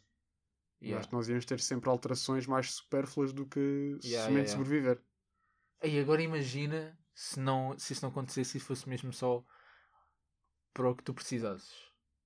Eu 0.81 0.87
Yeah. 0.89 0.99
acho 1.01 1.09
que 1.09 1.15
nós 1.15 1.29
íamos 1.29 1.45
ter 1.45 1.61
sempre 1.61 1.89
alterações 1.91 2.47
mais 2.47 2.73
supérfluas 2.73 3.33
do 3.33 3.47
que 3.47 3.61
Yeah, 4.03 4.27
somente 4.27 4.49
yeah, 4.49 4.51
yeah. 4.51 4.53
sobreviver. 4.53 5.03
Aí 5.81 5.99
agora 6.01 6.23
imagina 6.23 6.99
se, 7.15 7.39
não, 7.41 7.79
se 7.79 7.93
isso 7.93 8.03
não 8.05 8.11
acontecesse 8.11 8.57
e 8.57 8.61
fosse 8.61 8.89
mesmo 8.89 9.13
só 9.13 9.45
para 10.73 10.89
o 10.91 10.97
que 10.97 11.03
tu 11.05 11.15
precisasses. 11.15 11.73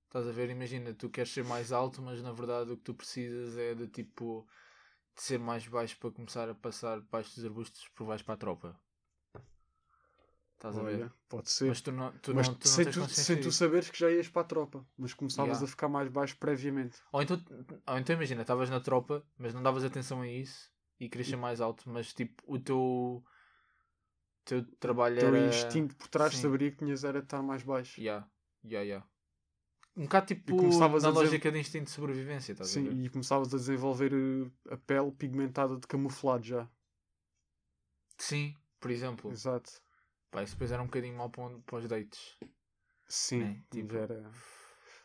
Estás 0.05 0.27
a 0.27 0.31
ver? 0.31 0.49
Imagina, 0.49 0.93
tu 0.93 1.09
queres 1.09 1.31
ser 1.31 1.43
mais 1.43 1.71
alto, 1.71 2.01
mas 2.01 2.21
na 2.21 2.31
verdade 2.31 2.71
o 2.71 2.77
que 2.77 2.83
tu 2.83 2.93
precisas 2.93 3.57
é 3.57 3.75
de 3.75 3.87
tipo 3.87 4.47
de 5.15 5.21
ser 5.21 5.39
mais 5.39 5.67
baixo 5.67 5.97
para 5.99 6.11
começar 6.11 6.49
a 6.49 6.55
passar 6.55 7.01
baixo 7.01 7.35
dos 7.35 7.45
arbustos 7.45 7.87
por 7.89 8.07
baixo 8.07 8.23
para 8.23 8.35
a 8.35 8.37
tropa. 8.37 8.79
Estás 10.57 10.75
a 10.75 10.81
ver? 10.83 11.11
Pode 11.29 11.51
ser. 11.51 11.69
Mas 11.69 11.81
tu 11.81 11.91
não, 11.91 12.11
tu 12.17 12.33
Mas 12.33 12.47
não, 12.47 12.55
tu 12.55 12.67
não 12.67 12.75
sem, 12.75 12.85
tens 12.85 12.95
tu, 12.95 13.09
sem 13.09 13.39
tu 13.39 13.51
saberes 13.51 13.89
que 13.91 13.99
já 13.99 14.09
ias 14.09 14.27
para 14.27 14.41
a 14.41 14.45
tropa, 14.45 14.85
mas 14.97 15.13
começavas 15.13 15.57
Yeah. 15.57 15.65
a 15.65 15.67
ficar 15.69 15.87
mais 15.87 16.09
baixo 16.09 16.35
previamente. 16.37 16.97
Ou 17.11 17.21
então, 17.21 17.39
ou 17.87 17.97
então 17.97 18.15
imagina, 18.15 18.41
estavas 18.41 18.69
na 18.69 18.79
tropa, 18.79 19.23
mas 19.37 19.53
não 19.53 19.61
davas 19.61 19.83
atenção 19.83 20.21
a 20.21 20.27
isso 20.27 20.71
e 20.99 21.07
querias 21.07 21.27
ser 21.29 21.35
mais 21.35 21.61
alto, 21.61 21.87
mas 21.87 22.11
tipo, 22.11 22.43
o 22.47 22.57
teu, 22.57 23.23
teu 24.45 24.65
trabalho 24.79 25.15
O 25.15 25.19
teu 25.19 25.29
era. 25.29 25.47
instinto 25.47 25.95
por 25.95 26.07
trás 26.07 26.33
Sim. 26.33 26.41
saberia 26.41 26.71
que 26.71 26.77
tinhas 26.77 27.03
era 27.03 27.19
estar 27.19 27.43
mais 27.43 27.61
baixo. 27.61 28.01
Yeah, 28.01 28.27
yeah, 28.65 28.83
yeah. 28.83 29.07
Um 29.95 30.03
bocado 30.03 30.25
tipo 30.27 30.53
na 30.63 30.85
a 30.85 30.97
dizer- 30.97 31.09
lógica 31.11 31.51
de 31.51 31.59
instinto 31.59 31.85
de 31.85 31.91
sobrevivência, 31.91 32.51
estás 32.51 32.69
a 32.71 32.73
Sim, 32.73 32.83
ver? 32.83 33.05
e 33.05 33.09
começavas 33.09 33.53
a 33.53 33.57
desenvolver 33.57 34.11
eh, 34.13 34.73
a 34.73 34.77
pele 34.77 35.11
pigmentada 35.11 35.75
de 35.77 35.85
camuflado 35.87 36.43
já. 36.43 36.67
Sim, 38.17 38.55
por 38.79 38.91
exemplo. 38.91 39.31
Exato. 39.31 39.81
Pá, 40.31 40.43
isso 40.43 40.53
depois 40.53 40.71
era 40.71 40.81
um 40.81 40.85
bocadinho 40.85 41.15
mal 41.17 41.29
para, 41.29 41.49
para 41.65 41.77
os 41.77 41.87
dates. 41.87 42.37
Sim, 43.07 43.39
Né, 43.39 43.63
tipo- 43.71 43.95
era. 43.95 44.29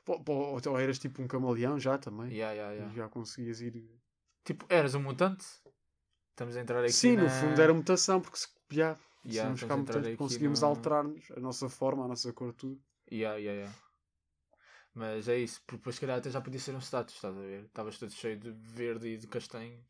Pô, 0.05 0.18
pô, 0.20 0.61
ou 0.68 0.81
eras 0.81 0.99
tipo 0.99 1.23
um 1.23 1.29
camaleão 1.29 1.79
já 1.79 1.96
também. 1.96 2.33
Yeah, 2.33 2.53
yeah, 2.55 2.73
yeah. 2.75 2.92
E 2.92 2.96
já 2.96 3.09
conseguias 3.09 3.61
ir. 3.61 3.88
Tipo, 4.44 4.66
eras 4.68 4.94
um 4.94 5.03
mutante? 5.03 5.44
Estamos 6.31 6.57
a 6.57 6.61
entrar 6.61 6.83
aqui 6.83 6.92
Sim, 6.92 7.16
na... 7.16 7.23
no 7.23 7.29
fundo 7.29 7.61
era 7.61 7.73
mutação, 7.73 8.20
porque 8.20 8.38
se, 8.38 8.49
se 8.49 8.53
Yeah, 9.27 9.53
entrar 9.53 9.77
mutantes, 9.77 10.09
aqui 10.09 10.16
conseguimos 10.16 10.61
no- 10.61 10.66
alterar-nos 10.66 11.31
a 11.31 11.40
nossa 11.40 11.68
forma, 11.68 12.05
a 12.05 12.09
nossa 12.09 12.33
cor, 12.33 12.53
tudo. 12.53 12.81
Yeah, 13.11 13.37
yeah, 13.37 13.53
yeah. 13.61 13.73
Mas 14.94 15.29
é 15.29 15.38
isso, 15.38 15.61
porque 15.62 15.77
depois 15.77 15.94
se 15.96 16.01
calhar 16.01 16.18
até 16.18 16.31
já 16.31 16.40
podia 16.40 16.61
ser 16.61 16.75
um 16.75 16.81
status, 16.81 17.14
estás 17.14 17.37
a 17.37 17.40
ver? 17.40 17.64
Estavas 17.64 17.99
todo 17.99 18.12
cheio 18.12 18.38
de 18.38 18.51
verde 18.51 19.09
e 19.09 19.16
de 19.16 19.27
castanho 19.27 19.83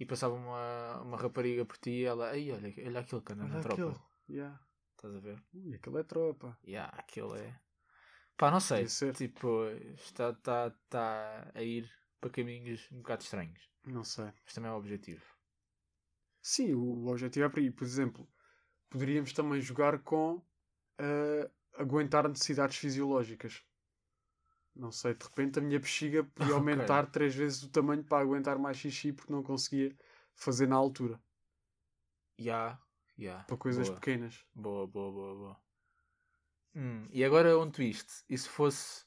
e 0.00 0.06
passava 0.06 0.34
uma, 0.34 1.00
uma 1.02 1.16
rapariga 1.16 1.64
por 1.64 1.78
ti 1.78 1.90
e 1.90 2.04
ela, 2.04 2.30
ai 2.30 2.50
olha, 2.52 2.72
olha 2.86 3.00
aquele 3.00 3.22
que 3.22 3.32
anda 3.32 3.44
na 3.44 3.60
tropa. 3.60 4.07
Yeah. 4.28 4.58
Estás 4.98 5.14
a 5.14 5.20
ver? 5.20 5.42
Ui, 5.54 5.74
aquele 5.74 6.00
é 6.00 6.02
tropa. 6.02 6.58
Yeah, 6.66 6.92
aquele 6.98 7.38
é. 7.38 7.60
Pá, 8.36 8.50
não 8.50 8.60
sei. 8.60 8.86
Tipo, 9.14 9.66
está, 9.96 10.30
está, 10.30 10.68
está 10.68 11.50
a 11.54 11.62
ir 11.62 11.88
para 12.20 12.30
caminhos 12.30 12.88
um 12.92 12.98
bocado 12.98 13.22
estranhos. 13.22 13.70
Não 13.86 14.04
sei. 14.04 14.32
Mas 14.44 14.54
também 14.54 14.70
é 14.70 14.74
o 14.74 14.76
objetivo. 14.76 15.22
Sim, 16.42 16.74
o, 16.74 17.06
objetivo 17.06 17.46
é 17.46 17.48
para 17.48 17.60
aí. 17.60 17.70
Por 17.70 17.84
exemplo, 17.84 18.28
poderíamos 18.90 19.32
também 19.32 19.60
jogar 19.60 19.98
com 20.00 20.42
eh, 20.98 21.50
aguentar 21.76 22.28
necessidades 22.28 22.76
fisiológicas. 22.76 23.62
Não 24.74 24.92
sei, 24.92 25.14
de 25.14 25.24
repente 25.24 25.58
a 25.58 25.62
minha 25.62 25.78
bexiga 25.78 26.24
podia 26.34 26.54
aumentar 26.54 27.06
três 27.06 27.34
vezes 27.34 27.62
o 27.62 27.70
tamanho 27.70 28.04
para 28.04 28.22
aguentar 28.22 28.58
mais 28.58 28.76
xixi 28.76 29.12
porque 29.12 29.32
não 29.32 29.42
conseguia 29.42 29.96
fazer 30.34 30.66
na 30.66 30.76
altura. 30.76 31.20
Yeah, 32.40 32.80
yeah. 33.18 33.44
Para 33.44 33.56
coisas 33.56 33.88
boa. 33.88 34.00
pequenas. 34.00 34.44
Boa, 34.54 34.86
boa, 34.86 35.12
boa, 35.12 35.34
boa. 35.34 35.56
Hum, 36.74 37.06
e 37.10 37.24
agora 37.24 37.58
um 37.58 37.70
twist. 37.70 38.24
E 38.28 38.36
se 38.38 38.48
fosse. 38.48 39.04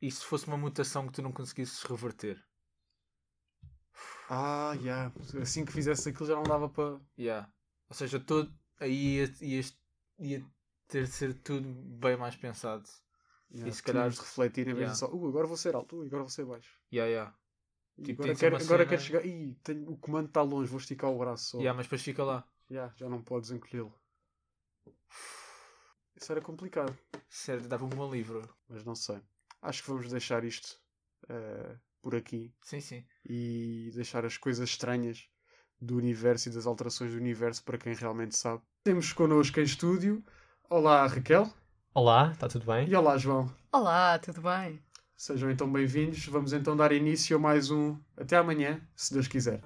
E 0.00 0.10
se 0.10 0.24
fosse 0.24 0.46
uma 0.46 0.56
mutação 0.56 1.06
que 1.06 1.12
tu 1.12 1.22
não 1.22 1.32
conseguisses 1.32 1.82
reverter? 1.82 2.42
Ah, 4.28 4.74
já. 4.82 5.12
Assim 5.40 5.64
que 5.64 5.72
fizesse 5.72 6.08
aquilo 6.08 6.26
já 6.26 6.34
não 6.34 6.42
dava 6.42 6.68
para. 6.68 6.98
Yeah. 7.18 7.52
Ou 7.88 7.94
seja, 7.94 8.18
todo. 8.18 8.52
Aí 8.80 9.18
ia, 9.18 9.34
ia, 9.40 9.62
ia 10.18 10.46
ter 10.88 11.04
de 11.04 11.10
ser 11.10 11.34
tudo 11.34 11.68
bem 11.72 12.16
mais 12.16 12.34
pensado. 12.36 12.88
Yeah, 13.50 13.68
E 13.70 13.72
se 13.74 13.82
calhar- 13.82 14.08
de 14.10 14.18
refletir 14.18 14.62
em 14.62 14.74
vez 14.74 14.78
Yeah. 14.78 14.92
de 14.94 14.98
só, 14.98 15.06
uh, 15.12 15.28
agora 15.28 15.46
vou 15.46 15.56
ser 15.58 15.74
alto, 15.74 15.98
uh, 16.00 16.06
agora 16.06 16.22
vou 16.22 16.30
ser 16.30 16.46
baixo. 16.46 16.80
Yeah, 16.92 17.10
yeah. 17.10 17.36
Tipo, 18.02 18.22
agora 18.22 18.38
quero, 18.38 18.56
agora 18.56 18.66
cena- 18.84 18.86
quero 18.86 19.00
chegar. 19.02 19.26
Ih, 19.26 19.54
tenho- 19.62 19.90
o 19.90 19.96
comando 19.98 20.28
está 20.28 20.40
longe, 20.42 20.70
vou 20.70 20.80
esticar 20.80 21.10
o 21.10 21.18
braço 21.18 21.50
só. 21.50 21.58
Yeah, 21.58 21.76
mas 21.76 21.86
depois 21.86 22.02
fica 22.02 22.24
lá. 22.24 22.48
Yeah, 22.72 22.90
já 22.96 23.06
não 23.06 23.20
podes 23.20 23.50
encolhê-lo. 23.50 23.92
Isso 26.16 26.32
era 26.32 26.40
complicado, 26.40 26.96
Sério, 27.28 27.68
dava 27.68 27.84
um 27.84 27.88
bom 27.90 28.10
livro. 28.10 28.48
mas 28.66 28.82
não 28.82 28.94
sei. 28.94 29.20
Acho 29.60 29.82
que 29.82 29.90
vamos 29.90 30.08
deixar 30.08 30.42
isto 30.42 30.80
eh, 31.28 31.76
por 32.00 32.14
aqui 32.14 32.50
Sim, 32.62 32.80
sim. 32.80 33.04
e 33.28 33.90
deixar 33.94 34.24
as 34.24 34.38
coisas 34.38 34.70
estranhas 34.70 35.28
do 35.78 35.96
universo 35.98 36.48
e 36.48 36.52
das 36.52 36.66
alterações 36.66 37.10
do 37.10 37.18
universo 37.18 37.62
para 37.62 37.76
quem 37.76 37.92
realmente 37.94 38.38
sabe. 38.38 38.62
Temos 38.84 39.12
connosco 39.12 39.60
em 39.60 39.64
estúdio. 39.64 40.24
Olá, 40.70 41.06
Raquel. 41.06 41.52
Olá, 41.92 42.32
está 42.32 42.48
tudo 42.48 42.64
bem? 42.64 42.88
E 42.88 42.96
olá, 42.96 43.18
João. 43.18 43.54
Olá, 43.70 44.18
tudo 44.18 44.40
bem? 44.40 44.82
Sejam 45.14 45.50
então 45.50 45.70
bem-vindos. 45.70 46.24
Vamos 46.26 46.54
então 46.54 46.74
dar 46.74 46.90
início 46.90 47.36
a 47.36 47.38
mais 47.38 47.70
um 47.70 48.00
Até 48.16 48.38
amanhã, 48.38 48.80
se 48.96 49.12
Deus 49.12 49.28
quiser. 49.28 49.60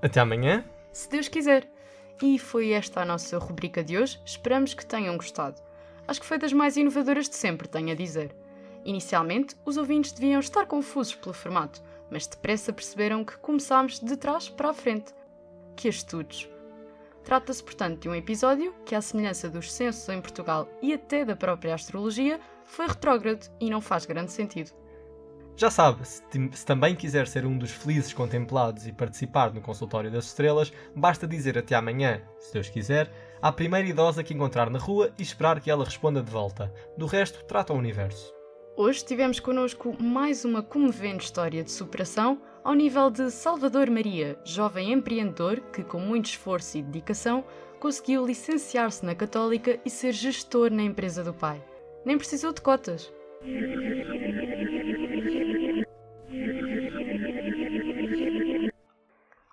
Até 0.00 0.20
amanhã. 0.20 0.64
Se 0.92 1.08
Deus 1.10 1.28
quiser. 1.28 1.68
E 2.22 2.38
foi 2.38 2.70
esta 2.70 3.02
a 3.02 3.04
nossa 3.04 3.38
rubrica 3.38 3.84
de 3.84 3.98
hoje. 3.98 4.20
Esperamos 4.24 4.72
que 4.72 4.86
tenham 4.86 5.16
gostado. 5.16 5.60
Acho 6.08 6.20
que 6.20 6.26
foi 6.26 6.38
das 6.38 6.52
mais 6.52 6.76
inovadoras 6.76 7.28
de 7.28 7.36
sempre, 7.36 7.68
tenho 7.68 7.92
a 7.92 7.94
dizer. 7.94 8.34
Inicialmente, 8.84 9.54
os 9.64 9.76
ouvintes 9.76 10.12
deviam 10.12 10.40
estar 10.40 10.66
confusos 10.66 11.14
pelo 11.14 11.34
formato, 11.34 11.82
mas 12.12 12.26
depressa 12.26 12.72
perceberam 12.72 13.24
que 13.24 13.38
começámos 13.38 13.98
de 13.98 14.16
trás 14.16 14.48
para 14.48 14.68
a 14.68 14.74
frente. 14.74 15.14
Que 15.74 15.88
estudos! 15.88 16.48
Trata-se, 17.24 17.62
portanto, 17.62 18.00
de 18.00 18.08
um 18.08 18.14
episódio 18.14 18.74
que, 18.84 18.94
à 18.94 19.00
semelhança 19.00 19.48
dos 19.48 19.72
censos 19.72 20.08
em 20.08 20.20
Portugal 20.20 20.68
e 20.82 20.92
até 20.92 21.24
da 21.24 21.34
própria 21.34 21.74
astrologia, 21.74 22.38
foi 22.64 22.86
retrógrado 22.86 23.48
e 23.58 23.70
não 23.70 23.80
faz 23.80 24.04
grande 24.04 24.30
sentido. 24.30 24.70
Já 25.56 25.70
sabe, 25.70 26.06
se, 26.06 26.22
se 26.52 26.66
também 26.66 26.94
quiser 26.94 27.26
ser 27.28 27.46
um 27.46 27.56
dos 27.56 27.70
felizes 27.70 28.12
contemplados 28.12 28.86
e 28.86 28.92
participar 28.92 29.52
no 29.52 29.60
consultório 29.60 30.10
das 30.10 30.26
estrelas, 30.26 30.72
basta 30.94 31.26
dizer 31.26 31.56
até 31.56 31.74
amanhã, 31.74 32.22
se 32.38 32.52
Deus 32.52 32.68
quiser, 32.68 33.10
à 33.40 33.52
primeira 33.52 33.88
idosa 33.88 34.24
que 34.24 34.34
encontrar 34.34 34.68
na 34.68 34.78
rua 34.78 35.12
e 35.18 35.22
esperar 35.22 35.60
que 35.60 35.70
ela 35.70 35.84
responda 35.84 36.22
de 36.22 36.30
volta. 36.30 36.72
Do 36.96 37.06
resto, 37.06 37.44
trata 37.44 37.72
o 37.72 37.76
universo. 37.78 38.41
Hoje 38.74 39.04
tivemos 39.04 39.38
connosco 39.38 39.94
mais 40.02 40.46
uma 40.46 40.62
comovente 40.62 41.26
história 41.26 41.62
de 41.62 41.70
superação 41.70 42.40
ao 42.64 42.72
nível 42.72 43.10
de 43.10 43.30
Salvador 43.30 43.90
Maria, 43.90 44.38
jovem 44.44 44.92
empreendedor 44.92 45.60
que, 45.72 45.84
com 45.84 46.00
muito 46.00 46.26
esforço 46.26 46.78
e 46.78 46.82
dedicação, 46.82 47.44
conseguiu 47.78 48.24
licenciar-se 48.24 49.04
na 49.04 49.14
Católica 49.14 49.78
e 49.84 49.90
ser 49.90 50.12
gestor 50.12 50.70
na 50.70 50.82
empresa 50.82 51.22
do 51.22 51.34
pai. 51.34 51.62
Nem 52.04 52.16
precisou 52.16 52.52
de 52.52 52.62
cotas. 52.62 53.12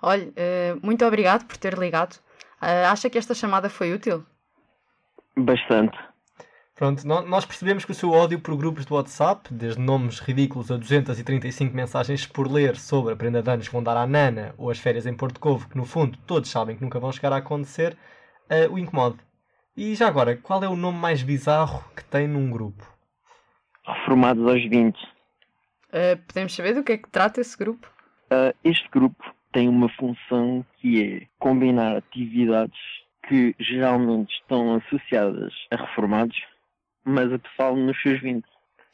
Olha, 0.01 0.29
Uh, 0.29 0.79
muito 0.81 1.05
obrigado 1.05 1.45
por 1.45 1.57
ter 1.57 1.77
ligado. 1.77 2.15
Uh, 2.61 2.87
acha 2.89 3.09
que 3.09 3.17
esta 3.17 3.33
chamada 3.33 3.69
foi 3.69 3.93
útil? 3.93 4.25
Bastante. 5.35 6.08
Pronto, 6.79 7.05
nós 7.05 7.45
percebemos 7.45 7.83
que 7.83 7.91
o 7.91 7.93
seu 7.93 8.09
ódio 8.09 8.39
por 8.39 8.55
grupos 8.55 8.85
do 8.85 8.95
WhatsApp, 8.95 9.53
desde 9.53 9.81
nomes 9.81 10.19
ridículos 10.19 10.71
a 10.71 10.77
235 10.77 11.75
mensagens 11.75 12.25
por 12.25 12.49
ler 12.49 12.77
sobre 12.77 13.11
a 13.11 13.17
prenda 13.17 13.43
de 13.43 13.51
anos 13.51 13.67
que 13.67 13.73
vão 13.73 13.83
dar 13.83 13.97
à 13.97 14.07
Nana 14.07 14.55
ou 14.57 14.69
as 14.69 14.79
férias 14.79 15.05
em 15.05 15.13
Porto 15.13 15.41
Covo, 15.41 15.67
que 15.67 15.75
no 15.75 15.83
fundo 15.83 16.17
todos 16.25 16.49
sabem 16.49 16.77
que 16.77 16.81
nunca 16.81 16.97
vão 16.97 17.11
chegar 17.11 17.33
a 17.33 17.37
acontecer, 17.39 17.97
eh, 18.49 18.65
o 18.69 18.77
incomode. 18.77 19.17
E 19.75 19.93
já 19.93 20.07
agora, 20.07 20.37
qual 20.37 20.63
é 20.63 20.69
o 20.69 20.75
nome 20.77 20.97
mais 20.97 21.21
bizarro 21.21 21.83
que 21.93 22.05
tem 22.05 22.29
num 22.29 22.49
grupo? 22.49 22.81
Reformados 23.85 24.47
aos 24.47 24.63
20. 24.63 24.95
Uh, 24.95 26.17
podemos 26.27 26.55
saber 26.55 26.75
do 26.75 26.83
que 26.85 26.93
é 26.93 26.97
que 26.97 27.09
trata 27.09 27.41
esse 27.41 27.57
grupo? 27.57 27.91
Ah, 28.31 28.53
este 28.63 28.87
grupo 28.89 29.21
tem 29.51 29.67
uma 29.67 29.89
função 29.89 30.65
que 30.77 31.03
é 31.03 31.27
combinar 31.39 31.97
atividades 31.97 32.79
que 33.27 33.53
geralmente 33.59 34.33
estão 34.33 34.75
associadas 34.75 35.53
a 35.71 35.75
reformados, 35.75 36.37
mas 37.09 37.31
a 37.33 37.39
pessoal 37.39 37.75
nos 37.75 37.99
seus 38.01 38.21
20. 38.21 38.45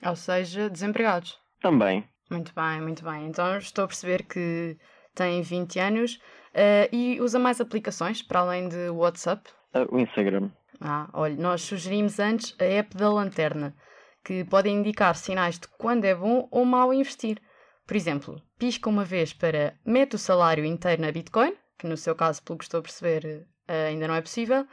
Ou 0.06 0.16
seja, 0.16 0.70
desempregados. 0.70 1.40
Também. 1.62 2.08
Muito 2.30 2.54
bem, 2.56 2.82
muito 2.82 3.04
bem. 3.04 3.28
Então 3.28 3.58
estou 3.58 3.86
a 3.86 3.88
perceber 3.88 4.24
que 4.24 4.78
tem 5.14 5.42
20 5.42 5.80
anos 5.80 6.16
uh, 6.16 6.90
e 6.92 7.20
usa 7.22 7.40
mais 7.40 7.62
aplicações 7.62 8.22
para 8.22 8.40
além 8.40 8.68
de 8.68 8.90
WhatsApp. 8.90 9.50
Ah, 9.74 9.86
o 9.90 10.00
Instagram. 10.00 10.50
Ah, 10.82 11.10
olha, 11.14 11.36
nós 11.36 11.62
sugerimos 11.62 12.20
antes 12.20 12.56
a 12.60 12.66
app 12.66 12.96
da 12.98 13.10
lanterna, 13.12 13.76
que 14.24 14.44
pode 14.44 14.70
indicar 14.70 15.16
sinais 15.16 15.60
de 15.60 15.68
quando 15.68 16.06
é 16.06 16.16
bom 16.16 16.48
ou 16.52 16.66
mau 16.66 16.94
investir. 16.94 17.42
Por 17.86 17.96
exemplo, 17.96 18.42
pisca 18.58 18.90
uma 18.90 19.06
vez 19.06 19.32
para 19.32 19.76
mete 19.86 20.16
o 20.16 20.20
salário 20.20 20.66
inteiro 20.66 21.02
na 21.02 21.12
Bitcoin, 21.12 21.54
que 21.78 21.88
no 21.88 21.96
seu 21.96 22.16
caso, 22.16 22.44
pelo 22.44 22.58
que 22.58 22.66
estou 22.66 22.80
a 22.80 22.84
perceber, 22.84 23.46
eh, 23.68 23.88
ainda 23.88 24.08
não 24.08 24.16
é 24.16 24.22
possível, 24.22 24.66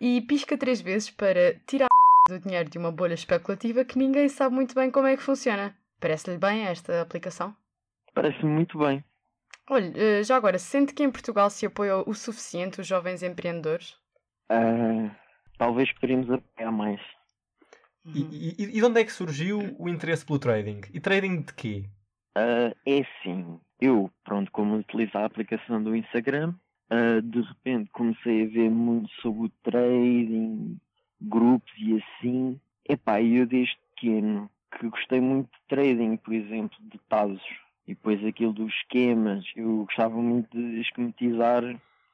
e 0.00 0.20
pisca 0.22 0.56
três 0.56 0.80
vezes 0.80 1.10
para 1.10 1.54
tirar 1.66 1.88
do 2.26 2.38
dinheiro 2.40 2.70
de 2.70 2.78
uma 2.78 2.90
bolha 2.90 3.12
especulativa 3.14 3.84
que 3.84 3.98
ninguém 3.98 4.28
sabe 4.30 4.54
muito 4.54 4.74
bem 4.74 4.90
como 4.90 5.06
é 5.06 5.14
que 5.16 5.22
funciona. 5.22 5.76
Parece-lhe 6.00 6.38
bem 6.38 6.64
esta 6.66 7.02
aplicação? 7.02 7.54
Parece-me 8.14 8.50
muito 8.50 8.78
bem. 8.78 9.04
Olha, 9.68 9.92
eh, 9.94 10.22
já 10.22 10.36
agora, 10.36 10.58
sente 10.58 10.94
que 10.94 11.02
em 11.02 11.10
Portugal 11.10 11.50
se 11.50 11.66
apoia 11.66 11.96
o 11.98 12.14
suficiente 12.14 12.80
os 12.80 12.86
jovens 12.86 13.22
empreendedores? 13.22 13.96
Ah, 14.48 15.14
talvez 15.58 15.92
poderíamos 15.92 16.30
apoiar 16.30 16.72
mais. 16.72 17.00
E, 18.06 18.20
e- 18.20 18.62
e 18.64 18.66
de 18.72 18.84
onde 18.84 19.00
é 19.00 19.04
que 19.04 19.12
surgiu 19.12 19.74
o 19.78 19.88
interesse 19.88 20.24
pelo 20.24 20.38
trading? 20.38 20.80
E 20.92 21.00
trading 21.00 21.42
de 21.42 21.52
quê? 21.54 21.84
Ah, 22.34 22.74
é 22.86 23.00
assim, 23.00 23.58
eu, 23.80 24.10
pronto, 24.24 24.50
como 24.50 24.76
utilizo 24.76 25.16
a 25.16 25.24
aplicação 25.26 25.82
do 25.82 25.94
Instagram, 25.96 26.54
ah, 26.90 27.20
de 27.22 27.40
repente 27.42 27.90
comecei 27.92 28.44
a 28.44 28.48
ver 28.48 28.70
muito 28.70 29.10
sobre 29.22 29.46
o 29.46 29.50
trading, 29.62 30.78
grupos 31.28 31.72
e 31.78 31.96
assim. 31.96 32.60
Epá, 32.88 33.20
eu 33.22 33.46
desde 33.46 33.76
pequeno 33.94 34.50
que 34.78 34.88
gostei 34.88 35.20
muito 35.20 35.50
de 35.50 35.58
trading, 35.68 36.16
por 36.16 36.34
exemplo, 36.34 36.76
de 36.80 36.98
Tazos. 37.08 37.42
E 37.86 37.94
depois 37.94 38.24
aquilo 38.24 38.52
dos 38.52 38.72
esquemas, 38.74 39.44
eu 39.54 39.84
gostava 39.84 40.16
muito 40.16 40.50
de 40.56 40.80
esquematizar 40.80 41.62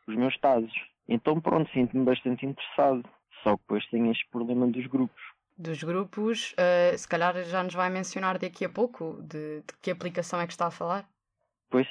os 0.06 0.16
meus 0.16 0.36
Tazos. 0.38 0.72
Então 1.08 1.40
pronto, 1.40 1.70
sinto-me 1.72 2.04
bastante 2.04 2.46
interessado. 2.46 3.04
Só 3.42 3.56
que 3.56 3.62
depois 3.62 3.86
tem 3.86 4.10
este 4.10 4.28
problema 4.30 4.66
dos 4.66 4.86
grupos. 4.86 5.22
Dos 5.56 5.82
grupos, 5.82 6.54
eh, 6.56 6.96
se 6.96 7.08
calhar 7.08 7.42
já 7.44 7.62
nos 7.62 7.74
vai 7.74 7.90
mencionar 7.90 8.38
daqui 8.38 8.64
a 8.64 8.68
pouco 8.68 9.18
de, 9.22 9.60
de 9.60 9.74
que 9.80 9.90
aplicação 9.90 10.40
é 10.40 10.46
que 10.46 10.52
está 10.52 10.66
a 10.66 10.70
falar. 10.70 11.08
Pois, 11.70 11.86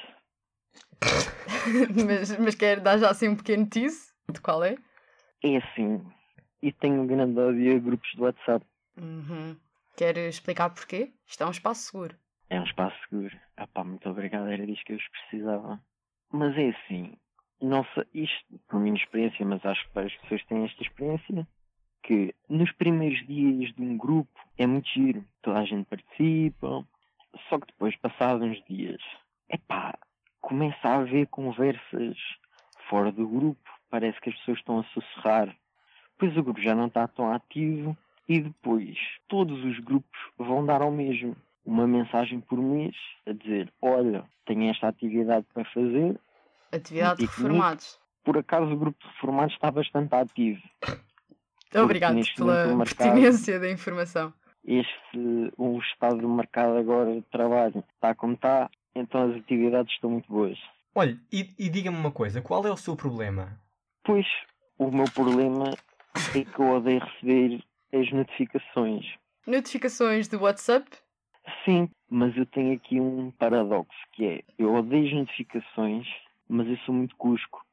mas, 2.06 2.38
mas 2.38 2.56
quer 2.56 2.80
dar 2.80 2.98
já 2.98 3.10
assim 3.10 3.30
um 3.30 3.36
pequeno 3.36 3.66
tease 3.68 4.12
de 4.32 4.40
qual 4.42 4.64
é? 4.64 4.76
é 5.44 5.58
assim. 5.58 6.06
E 6.62 6.72
tenho 6.72 7.02
um 7.02 7.08
grande 7.08 7.39
ódio 7.39 7.76
a 7.76 7.80
grupos 7.80 8.13
do 8.15 8.24
WhatsApp. 8.24 8.65
Uhum. 8.98 9.56
Quer 9.95 10.17
explicar 10.17 10.69
porquê? 10.69 11.13
Isto 11.26 11.43
é 11.43 11.48
um 11.48 11.52
espaço 11.52 11.82
seguro. 11.91 12.15
É 12.50 12.60
um 12.60 12.63
espaço 12.63 12.95
seguro. 13.08 13.38
Ah 13.58 13.67
pá, 13.67 13.84
muito 13.84 14.10
obrigado, 14.10 14.48
era 14.48 14.65
disto 14.65 14.86
que 14.86 14.93
eu 14.93 14.98
vos 14.98 15.08
precisava. 15.08 15.80
Mas 16.32 16.58
é 16.58 16.69
assim, 16.69 17.17
não 17.62 17.86
sei, 17.93 18.06
isto 18.13 18.60
por 18.67 18.80
minha 18.80 18.95
experiência, 18.95 19.45
mas 19.45 19.65
acho 19.65 19.86
que 19.88 19.93
várias 19.93 20.15
pessoas 20.17 20.45
têm 20.45 20.65
esta 20.65 20.82
experiência, 20.82 21.48
que 22.04 22.34
nos 22.48 22.72
primeiros 22.74 23.26
dias 23.28 23.74
de 23.74 23.82
um 23.82 23.98
grupo 23.98 24.39
é 24.58 24.65
muito 24.65 24.88
giro, 24.89 25.26
toda 25.41 25.60
a 25.60 25.65
gente 25.65 25.86
participa, 25.86 26.86
só 27.48 27.60
que 27.60 27.67
depois, 27.67 27.95
passados 27.98 28.48
uns 28.48 28.63
dias, 28.65 29.02
epá, 29.50 29.98
começa 30.41 30.88
a 30.88 30.95
haver 30.98 31.28
conversas 31.28 32.17
fora 32.89 33.12
do 33.12 33.28
grupo, 33.28 33.69
parece 33.89 34.19
que 34.22 34.30
as 34.30 34.36
pessoas 34.38 34.60
estão 34.60 34.80
a 34.80 34.84
sussurrar, 34.86 35.56
depois 36.20 36.36
o 36.36 36.44
grupo 36.44 36.62
já 36.62 36.76
não 36.76 36.88
está 36.88 37.08
tão 37.08 37.32
ativo 37.32 37.98
e 38.28 38.42
depois 38.42 38.98
todos 39.30 39.64
os 39.64 39.80
grupos 39.80 40.20
vão 40.38 40.66
dar 40.66 40.82
ao 40.82 40.92
mesmo 40.92 41.36
uma 41.66 41.88
mensagem 41.88 42.42
por 42.42 42.60
mês 42.60 42.94
a 43.26 43.32
dizer 43.32 43.72
olha, 43.82 44.26
tenho 44.46 44.70
esta 44.70 44.90
atividade 44.90 45.46
para 45.54 45.64
fazer. 45.66 46.20
Atividade 46.74 47.20
de 47.20 47.26
reformados. 47.26 47.98
Por 48.22 48.38
acaso 48.38 48.70
o 48.70 48.78
grupo 48.78 49.00
de 49.00 49.08
reformados 49.14 49.54
está 49.54 49.72
bastante 49.72 50.14
ativo. 50.14 50.62
Obrigado 51.74 52.20
pela 52.36 52.78
pertinência 52.78 53.58
da 53.58 53.72
informação. 53.72 54.34
Este, 54.66 55.54
o 55.58 55.80
estado 55.80 56.18
do 56.18 56.28
mercado 56.28 56.78
agora 56.78 57.14
de 57.14 57.22
trabalho 57.32 57.82
está 57.96 58.14
como 58.14 58.34
está, 58.34 58.70
então 58.94 59.32
as 59.32 59.38
atividades 59.38 59.94
estão 59.94 60.10
muito 60.10 60.28
boas. 60.28 60.60
Olha, 60.94 61.18
e, 61.32 61.50
e 61.58 61.70
diga-me 61.70 61.98
uma 61.98 62.12
coisa, 62.12 62.42
qual 62.42 62.66
é 62.68 62.72
o 62.72 62.76
seu 62.76 62.96
problema? 62.96 63.58
Pois, 64.04 64.26
o 64.78 64.92
meu 64.92 65.06
problema 65.06 65.74
é 66.36 66.46
que 66.46 66.60
eu 66.60 66.70
odeio 66.70 67.00
receber 67.00 67.64
as 67.94 68.12
notificações. 68.12 69.06
Notificações 69.46 70.28
do 70.28 70.42
WhatsApp? 70.42 70.86
Sim, 71.66 71.90
mas 72.10 72.36
eu 72.38 72.46
tenho 72.46 72.74
aqui 72.76 73.00
um 73.00 73.32
paradoxo, 73.32 73.98
que 74.14 74.26
é, 74.26 74.44
eu 74.58 74.74
odeio 74.74 75.08
as 75.08 75.14
notificações, 75.14 76.08
mas 76.48 76.68
eu 76.68 76.78
sou 76.80 76.94
muito 76.94 77.16
cusco. 77.16 77.66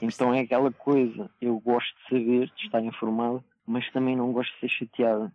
Então 0.00 0.32
é 0.32 0.40
aquela 0.40 0.72
coisa, 0.72 1.30
eu 1.40 1.58
gosto 1.60 1.94
de 1.94 2.02
saber, 2.08 2.52
de 2.56 2.64
estar 2.64 2.82
informado, 2.82 3.44
mas 3.66 3.90
também 3.92 4.16
não 4.16 4.32
gosto 4.32 4.52
de 4.54 4.60
ser 4.60 4.68
chateado. 4.68 5.30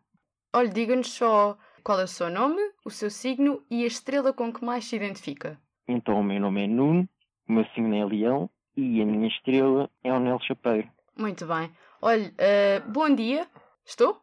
Olha, 0.53 0.69
diga-nos 0.69 1.11
só 1.11 1.57
qual 1.83 1.99
é 1.99 2.03
o 2.03 2.07
seu 2.07 2.29
nome, 2.29 2.61
o 2.83 2.89
seu 2.89 3.09
signo 3.09 3.63
e 3.69 3.83
a 3.83 3.87
estrela 3.87 4.33
com 4.33 4.51
que 4.51 4.65
mais 4.65 4.85
se 4.85 4.95
identifica. 4.95 5.59
Então 5.87 6.19
o 6.19 6.23
meu 6.23 6.39
nome 6.39 6.63
é 6.63 6.67
Nuno, 6.67 7.07
o 7.47 7.53
meu 7.53 7.65
signo 7.75 7.95
é 7.95 8.03
Leão 8.03 8.49
e 8.75 9.01
a 9.01 9.05
minha 9.05 9.27
estrela 9.27 9.89
é 10.03 10.11
o 10.11 10.19
Nel 10.19 10.39
Chapeiro. 10.39 10.89
Muito 11.17 11.45
bem. 11.45 11.71
Olha, 12.07 12.31
eh, 12.37 12.81
bom 12.81 13.15
dia. 13.15 13.47
Estou? 13.83 14.21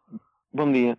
Bom 0.52 0.70
dia. 0.70 0.96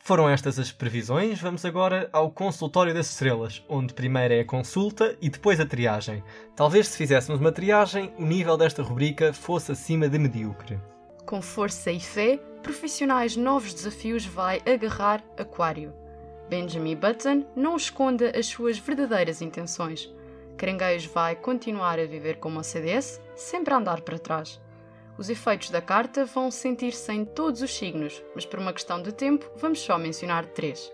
Foram 0.00 0.28
estas 0.28 0.58
as 0.58 0.72
previsões, 0.72 1.40
vamos 1.40 1.64
agora 1.64 2.10
ao 2.12 2.28
consultório 2.32 2.92
das 2.92 3.08
estrelas, 3.08 3.64
onde 3.68 3.94
primeiro 3.94 4.34
é 4.34 4.40
a 4.40 4.44
consulta 4.44 5.16
e 5.22 5.30
depois 5.30 5.60
a 5.60 5.64
triagem. 5.64 6.24
Talvez 6.56 6.88
se 6.88 6.98
fizéssemos 6.98 7.40
uma 7.40 7.52
triagem, 7.52 8.12
o 8.18 8.26
nível 8.26 8.56
desta 8.56 8.82
rubrica 8.82 9.32
fosse 9.32 9.70
acima 9.70 10.08
de 10.08 10.18
medíocre. 10.18 10.76
Com 11.24 11.40
força 11.40 11.92
e 11.92 12.00
fé, 12.00 12.36
profissionais 12.64 13.36
novos 13.36 13.72
desafios 13.72 14.26
vai 14.26 14.60
agarrar 14.66 15.22
Aquário. 15.38 15.99
Benjamin 16.50 16.96
Button 16.96 17.46
não 17.54 17.76
esconda 17.76 18.36
as 18.36 18.46
suas 18.46 18.76
verdadeiras 18.76 19.40
intenções. 19.40 20.12
Caranguejos 20.58 21.06
vai 21.12 21.36
continuar 21.36 22.00
a 22.00 22.04
viver 22.04 22.38
como 22.38 22.58
a 22.58 22.64
CDS, 22.64 23.20
sempre 23.36 23.72
a 23.72 23.76
andar 23.76 24.00
para 24.00 24.18
trás. 24.18 24.60
Os 25.16 25.30
efeitos 25.30 25.70
da 25.70 25.80
carta 25.80 26.24
vão 26.24 26.50
sentir-se 26.50 27.12
em 27.12 27.24
todos 27.24 27.62
os 27.62 27.72
signos, 27.72 28.20
mas 28.34 28.44
por 28.44 28.58
uma 28.58 28.72
questão 28.72 29.00
de 29.00 29.12
tempo 29.12 29.48
vamos 29.58 29.80
só 29.80 29.96
mencionar 29.96 30.44
três. 30.44 30.92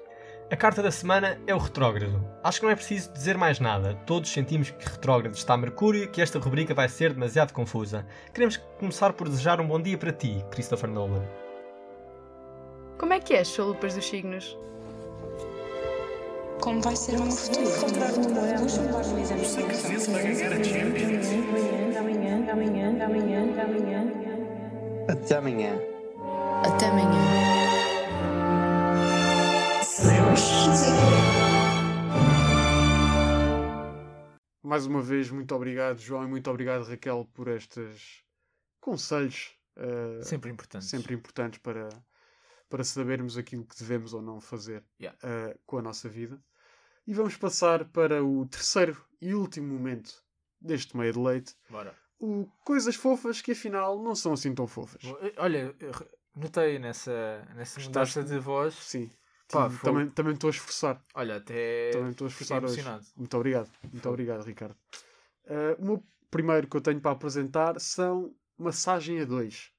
A 0.50 0.56
carta 0.56 0.82
da 0.82 0.90
semana 0.90 1.40
é 1.46 1.54
o 1.54 1.58
retrógrado. 1.58 2.22
Acho 2.44 2.60
que 2.60 2.66
não 2.66 2.72
é 2.72 2.76
preciso 2.76 3.10
dizer 3.14 3.38
mais 3.38 3.58
nada. 3.58 3.94
Todos 4.04 4.30
sentimos 4.30 4.70
que 4.70 4.86
retrógrado 4.86 5.34
está 5.34 5.56
Mercúrio 5.56 6.04
e 6.04 6.08
que 6.08 6.20
esta 6.20 6.38
rubrica 6.38 6.74
vai 6.74 6.88
ser 6.88 7.14
demasiado 7.14 7.54
confusa. 7.54 8.06
Queremos 8.34 8.58
começar 8.78 9.14
por 9.14 9.26
desejar 9.26 9.58
um 9.58 9.66
bom 9.66 9.80
dia 9.80 9.96
para 9.96 10.12
ti, 10.12 10.44
Christopher 10.50 10.90
Nolan. 10.90 11.24
Como 12.98 13.14
é 13.14 13.20
que 13.20 13.32
é 13.32 13.40
as 13.40 13.48
chalupas 13.48 13.94
dos 13.94 14.06
signos? 14.06 14.56
Como 16.60 16.80
vai 16.82 16.96
ser 16.96 17.16
o 17.16 17.22
meu 17.22 17.32
futuro? 17.32 17.66
Até 25.08 25.36
amanhã. 25.36 25.78
Até 26.64 26.86
amanhã. 26.88 27.46
Mais 34.62 34.84
uma 34.84 35.00
vez, 35.00 35.30
muito 35.30 35.54
obrigado, 35.54 35.98
João, 35.98 36.24
e 36.24 36.26
muito 36.26 36.50
obrigado, 36.50 36.84
Raquel, 36.84 37.24
por 37.32 37.48
estes 37.48 38.22
conselhos 38.80 39.56
eh, 39.76 40.20
Sempre 40.22 40.50
importante. 40.50 40.84
sempre 40.84 41.14
importantes 41.14 41.60
para, 41.60 41.88
para 42.68 42.84
sabermos 42.84 43.36
aquilo 43.38 43.64
que 43.64 43.76
devemos 43.78 44.12
ou 44.12 44.20
não 44.22 44.40
fazer 44.40 44.82
Yeah. 45.00 45.18
eh, 45.22 45.56
com 45.66 45.78
a 45.78 45.82
nossa 45.82 46.08
vida. 46.08 46.40
E 47.06 47.14
vamos 47.14 47.36
passar 47.36 47.84
para 47.86 48.24
o 48.24 48.46
terceiro 48.46 48.96
e 49.20 49.34
último 49.34 49.72
momento 49.72 50.12
deste 50.60 50.96
meio 50.96 51.12
de 51.12 51.18
leite. 51.18 51.54
Bora. 51.70 51.94
O 52.18 52.46
coisas 52.64 52.96
fofas 52.96 53.40
que 53.40 53.52
afinal 53.52 54.02
não 54.02 54.14
são 54.14 54.32
assim 54.32 54.54
tão 54.54 54.66
fofas. 54.66 55.02
Eh, 55.04 55.34
Olha, 55.36 55.74
notei 56.34 56.78
nessa, 56.78 57.46
nessa 57.54 57.80
mudança 57.80 58.22
de 58.24 58.38
voz. 58.38 58.74
Sim. 58.74 59.10
Pá, 59.48 59.70
Sim, 59.70 59.78
também 59.78 60.10
também 60.10 60.34
estou 60.34 60.48
a 60.48 60.50
esforçar. 60.50 61.00
Olha, 61.14 61.36
até 61.36 61.90
Também 61.92 62.10
estou 62.10 62.24
a 62.26 62.28
esforçar 62.28 62.64
hoje. 62.64 62.82
Muito 63.16 63.36
obrigado. 63.36 63.70
Muito 63.92 64.08
obrigado, 64.08 64.42
Ricardo. 64.44 64.76
Eh, 65.44 65.76
o 65.78 65.84
meu 65.84 66.04
primeiro 66.30 66.66
que 66.66 66.76
eu 66.76 66.80
tenho 66.80 67.00
para 67.00 67.12
apresentar 67.12 67.78
são 67.80 68.34
massagem 68.58 69.20
a 69.20 69.24
dois. 69.24 69.70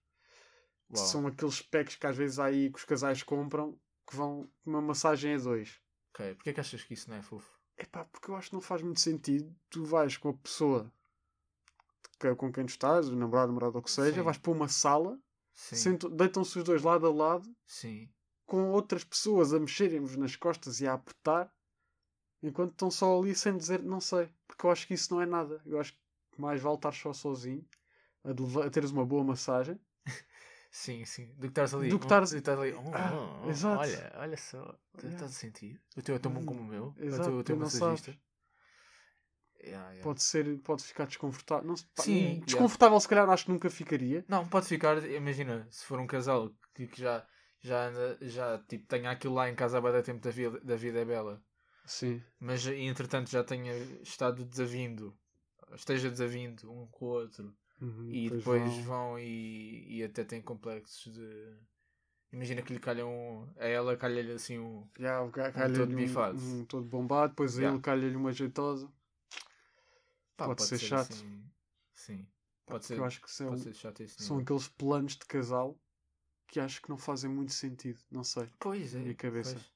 Uau. 0.89 1.06
São 1.06 1.28
aqueles 1.28 1.62
packs 1.62 1.95
que 1.95 2.08
às 2.08 2.15
vezes 2.15 2.39
há 2.39 2.45
aí 2.45 2.69
que 2.71 2.78
os 2.80 2.86
casais 2.86 3.21
compram 3.23 3.78
que 4.10 4.15
vão 4.15 4.50
uma 4.65 4.82
massagem 4.82 5.36
a 5.36 5.38
dois. 5.38 5.80
Ok, 6.13 6.36
porquê 6.36 6.54
que 6.54 6.60
achas 6.60 6.84
que 6.84 6.93
isso 6.93 7.10
não 7.10 7.17
é 7.17 7.21
fofo? 7.21 7.52
Epá, 7.78 8.06
porque 8.06 8.32
eu 8.32 8.36
acho 8.36 8.50
que 8.50 8.56
não 8.56 8.62
faz 8.62 8.82
muito 8.82 9.00
sentido. 9.00 9.54
Tu 9.69 9.84
vais 9.86 10.15
com 10.17 10.30
a 10.30 10.34
pessoa 10.34 10.91
que- 12.19 12.36
com 12.36 12.52
quem 12.52 12.65
tu 12.65 12.69
estás, 12.69 13.10
o 13.10 13.15
namorado, 13.15 13.47
namorado 13.50 13.76
ou 13.76 13.82
o 13.82 13.84
que 13.84 13.91
seja, 13.91 14.15
Sim. 14.17 14.23
vais 14.23 14.38
para 14.38 14.52
uma 14.52 14.67
sala, 14.67 15.19
deitam-se 16.15 16.58
os 16.58 16.63
dois 16.63 16.82
lado 16.82 17.06
a 17.06 17.13
lado, 17.13 17.54
Sim. 17.65 18.10
com 18.45 18.71
outras 18.71 19.04
pessoas 19.04 19.54
a 19.54 19.60
mexerem-vos 19.60 20.15
nas 20.15 20.36
costas 20.36 20.80
e 20.82 20.88
a 20.88 20.93
apertar, 20.93 21.54
enquanto 22.41 22.71
estão 22.71 22.89
só 22.89 23.19
ali 23.19 23.36
sem 23.36 23.56
dizer 23.58 23.84
não 23.84 24.00
sei. 24.00 24.30
Porque 24.47 24.65
eu 24.65 24.71
acho 24.71 24.88
que 24.88 24.93
isso 24.95 25.13
não 25.13 25.21
é 25.21 25.26
nada. 25.26 25.62
Eu 25.65 25.80
acho 25.80 25.93
que 26.32 26.41
mais 26.41 26.62
vale 26.62 26.76
estar 26.78 26.93
só 26.93 27.13
sozinho, 27.13 27.63
a, 28.23 28.65
a 28.65 28.69
teres 28.69 28.89
uma 28.91 29.06
boa 29.06 29.23
massagem. 29.23 29.80
Sim, 30.71 31.06
sim. 31.06 31.27
Do 31.36 31.41
que 31.41 31.47
estás 31.47 31.73
ali. 31.73 31.89
Do 31.89 31.99
que 31.99 32.06
estás 32.06 32.34
ali. 32.60 32.73
oh, 32.73 32.91
Ah, 32.93 33.43
oh, 33.45 33.49
exato. 33.49 33.80
Olha, 33.80 34.12
olha 34.15 34.38
só. 34.38 34.58
Yeah. 34.97 35.15
Estás 35.15 35.32
a 35.32 35.34
sentir? 35.34 35.82
O 35.95 36.01
teu 36.01 36.15
é 36.15 36.19
tão 36.19 36.32
bom 36.32 36.45
como 36.45 36.62
o 36.62 36.65
meu. 36.65 36.93
Exato, 36.97 37.32
o 37.32 37.43
teu, 37.43 37.56
o 37.56 37.60
massagista. 37.60 38.17
Yeah, 39.63 39.89
yeah. 39.89 40.03
Pode 40.03 40.21
ser, 40.21 40.60
pode 40.60 40.84
ficar 40.84 41.06
desconfortável. 41.08 41.65
Não, 41.67 41.75
Sim, 41.75 42.41
desconfortável 42.45 42.99
se 42.99 43.08
calhar 43.08 43.30
acho 43.30 43.45
que 43.45 43.51
nunca 43.51 43.69
ficaria. 43.69 44.23
Não, 44.27 44.47
pode 44.47 44.67
ficar, 44.67 45.03
imagina, 45.10 45.67
se 45.71 45.84
for 45.86 45.99
um 45.99 46.08
casal 46.08 46.51
que, 46.75 46.88
que 46.88 47.01
já, 47.01 47.25
já, 47.60 47.88
anda- 47.88 48.17
já 48.21 48.60
tipo, 48.60 48.88
tenha 48.88 49.10
aquilo 49.10 49.34
lá 49.34 49.49
em 49.49 49.56
casa 49.56 49.77
há 49.77 49.82
bastante 49.82 50.06
tempo 50.06 50.21
da 50.21 50.30
vida, 50.32 50.60
da 50.62 50.75
vida 50.75 50.99
é 50.99 51.06
bela, 51.06 51.43
Sim. 51.86 52.21
mas 52.39 52.65
entretanto 52.67 53.30
já 53.32 53.43
tenha 53.43 53.73
estado 54.03 54.45
desavindo, 54.45 55.17
esteja 55.73 56.10
desavindo 56.10 56.71
um 56.71 56.86
com 56.88 57.06
o 57.06 57.10
outro, 57.10 57.56
Uhum, 57.80 58.10
e 58.12 58.30
depois 58.30 58.62
vão- 58.76 58.84
vão, 58.84 59.20
e, 59.20 59.98
e 59.98 60.04
até 60.04 60.24
têm 60.24 60.42
complexos 60.42 61.13
de. 61.13 61.58
Imagina 62.32 62.62
que 62.62 62.74
lhe 62.74 62.80
calham 62.80 63.10
um, 63.10 63.48
a 63.58 63.66
ela 63.68 63.96
calha-lhe 63.96 64.32
assim 64.34 64.58
um. 64.60 64.86
Já, 65.00 65.22
o 65.22 65.30
ga- 65.30 65.52
todo 65.52 65.96
bifado. 65.96 66.38
um, 66.40 66.60
um 66.62 66.66
todo 66.66 66.86
bombado, 66.86 67.30
depois 67.30 67.56
Yeah. 67.56 67.74
ele 67.76 67.82
calha-lhe 67.82 68.16
uma 68.16 68.34
jeitosa. 68.34 68.92
Pá, 70.36 70.46
Pode 70.48 70.63
ser 70.63 70.78
chato. 70.80 71.12
assim- 71.13 71.44
sim, 71.94 72.28
pode 72.66 72.80
porque 72.82 72.86
ser, 72.88 72.98
eu 73.00 73.06
acho 73.06 73.22
que 73.22 73.32
são, 73.32 73.50
pode 73.50 73.62
ser 73.62 74.08
são 74.10 74.38
aqueles 74.40 74.68
planos 74.68 75.13
de 75.16 75.26
casal 75.26 75.80
que 76.48 76.60
acho 76.60 76.82
que 76.82 76.90
não 76.90 76.98
fazem 76.98 77.30
muito 77.30 77.54
sentido. 77.54 78.00
Não 78.12 78.24
sei. 78.24 78.48
Pois 78.60 78.94
é, 78.94 79.00
minha 79.00 79.16
cabeça. 79.16 79.54
pois. 79.54 79.72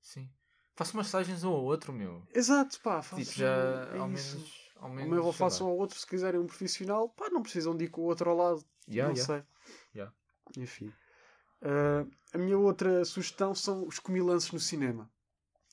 Sim. 0.00 0.30
Faço 0.74 0.96
massagens 0.96 1.42
um 1.44 1.48
ao 1.50 1.64
outro, 1.64 1.92
meu. 1.92 2.22
Exato, 2.34 2.80
pá. 2.80 3.02
Façam, 3.02 3.18
Tipo, 3.24 3.38
já 3.38 3.90
é 3.94 3.98
ao 3.98 4.06
menos. 4.08 4.67
Ao 4.80 4.88
menos 4.88 5.24
lá. 5.24 5.32
façam 5.32 5.66
ao 5.66 5.76
outro 5.76 5.98
se 5.98 6.06
quiserem 6.06 6.40
um 6.40 6.46
profissional, 6.46 7.08
pá, 7.08 7.28
não 7.30 7.42
precisam 7.42 7.76
de 7.76 7.84
ir 7.84 7.88
com 7.88 8.02
o 8.02 8.04
outro 8.04 8.30
ao 8.30 8.36
lado. 8.36 8.64
Yeah, 8.88 9.12
não 9.12 9.16
yeah. 9.20 9.26
sei. 9.26 9.42
Yeah. 9.94 10.14
Enfim. 10.56 10.92
Ah, 11.62 12.06
a 12.32 12.38
minha 12.38 12.58
outra 12.58 13.04
sugestão 13.04 13.54
são 13.54 13.86
os 13.86 13.98
comilances 13.98 14.50
no 14.52 14.60
cinema. 14.60 15.10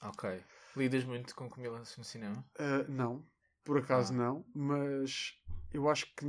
Ok. 0.02 0.44
Lidas 0.76 1.04
muito 1.04 1.34
com 1.36 1.50
comilanças 1.50 1.98
no 1.98 2.04
cinema? 2.04 2.44
Ah, 2.60 2.86
não, 2.90 3.26
por 3.64 3.78
acaso 3.78 4.14
Ah. 4.14 4.18
não, 4.18 4.46
mas 4.54 5.34
eu 5.74 5.90
acho 5.90 6.14
que 6.16 6.26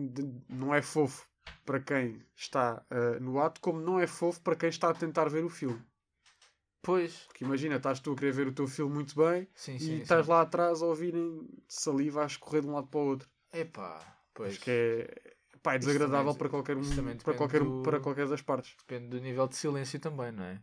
não 0.48 0.74
é 0.74 0.82
fofo 0.82 1.26
para 1.64 1.80
quem 1.80 2.22
está 2.36 2.84
ah, 2.90 3.18
no 3.20 3.40
ato, 3.40 3.60
como 3.60 3.80
não 3.80 3.98
é 3.98 4.06
fofo 4.06 4.40
para 4.40 4.56
quem 4.56 4.68
está 4.68 4.90
a 4.90 4.94
tentar 4.94 5.28
ver 5.28 5.44
o 5.44 5.48
filme. 5.50 5.82
Pois. 6.86 7.24
Porque 7.26 7.44
imagina, 7.44 7.76
estás 7.76 7.98
tu 7.98 8.12
a 8.12 8.14
querer 8.16 8.32
ver 8.32 8.46
o 8.46 8.52
teu 8.52 8.68
filme 8.68 8.94
muito 8.94 9.14
bem 9.16 9.48
Sim, 9.54 9.74
e 9.74 9.78
sim. 9.80 10.00
estás 10.02 10.24
sim. 10.24 10.30
lá 10.32 10.42
atrás 10.42 10.80
a 10.80 10.86
ouvirem 10.86 11.46
saliva 11.68 12.22
a 12.22 12.26
escorrer 12.26 12.62
de 12.62 12.68
um 12.68 12.72
lado 12.74 12.86
para 12.86 13.00
o 13.00 13.06
outro. 13.06 13.28
Epá, 13.52 14.22
pois. 14.32 14.52
Acho 14.52 14.60
que 14.60 14.70
é, 14.70 15.34
pá, 15.60 15.74
é 15.74 15.78
desagradável 15.78 16.26
também- 16.32 16.38
para 16.38 16.48
qualquer, 16.48 16.76
um, 16.76 17.16
para, 17.18 17.34
qualquer, 17.34 17.64
do- 17.64 17.82
para 17.82 18.00
qualquer 18.00 18.28
das 18.28 18.40
partes. 18.40 18.76
Depende 18.78 19.08
do 19.08 19.20
nível 19.20 19.48
de 19.48 19.56
silêncio 19.56 19.98
também, 19.98 20.30
não 20.30 20.44
é? 20.44 20.62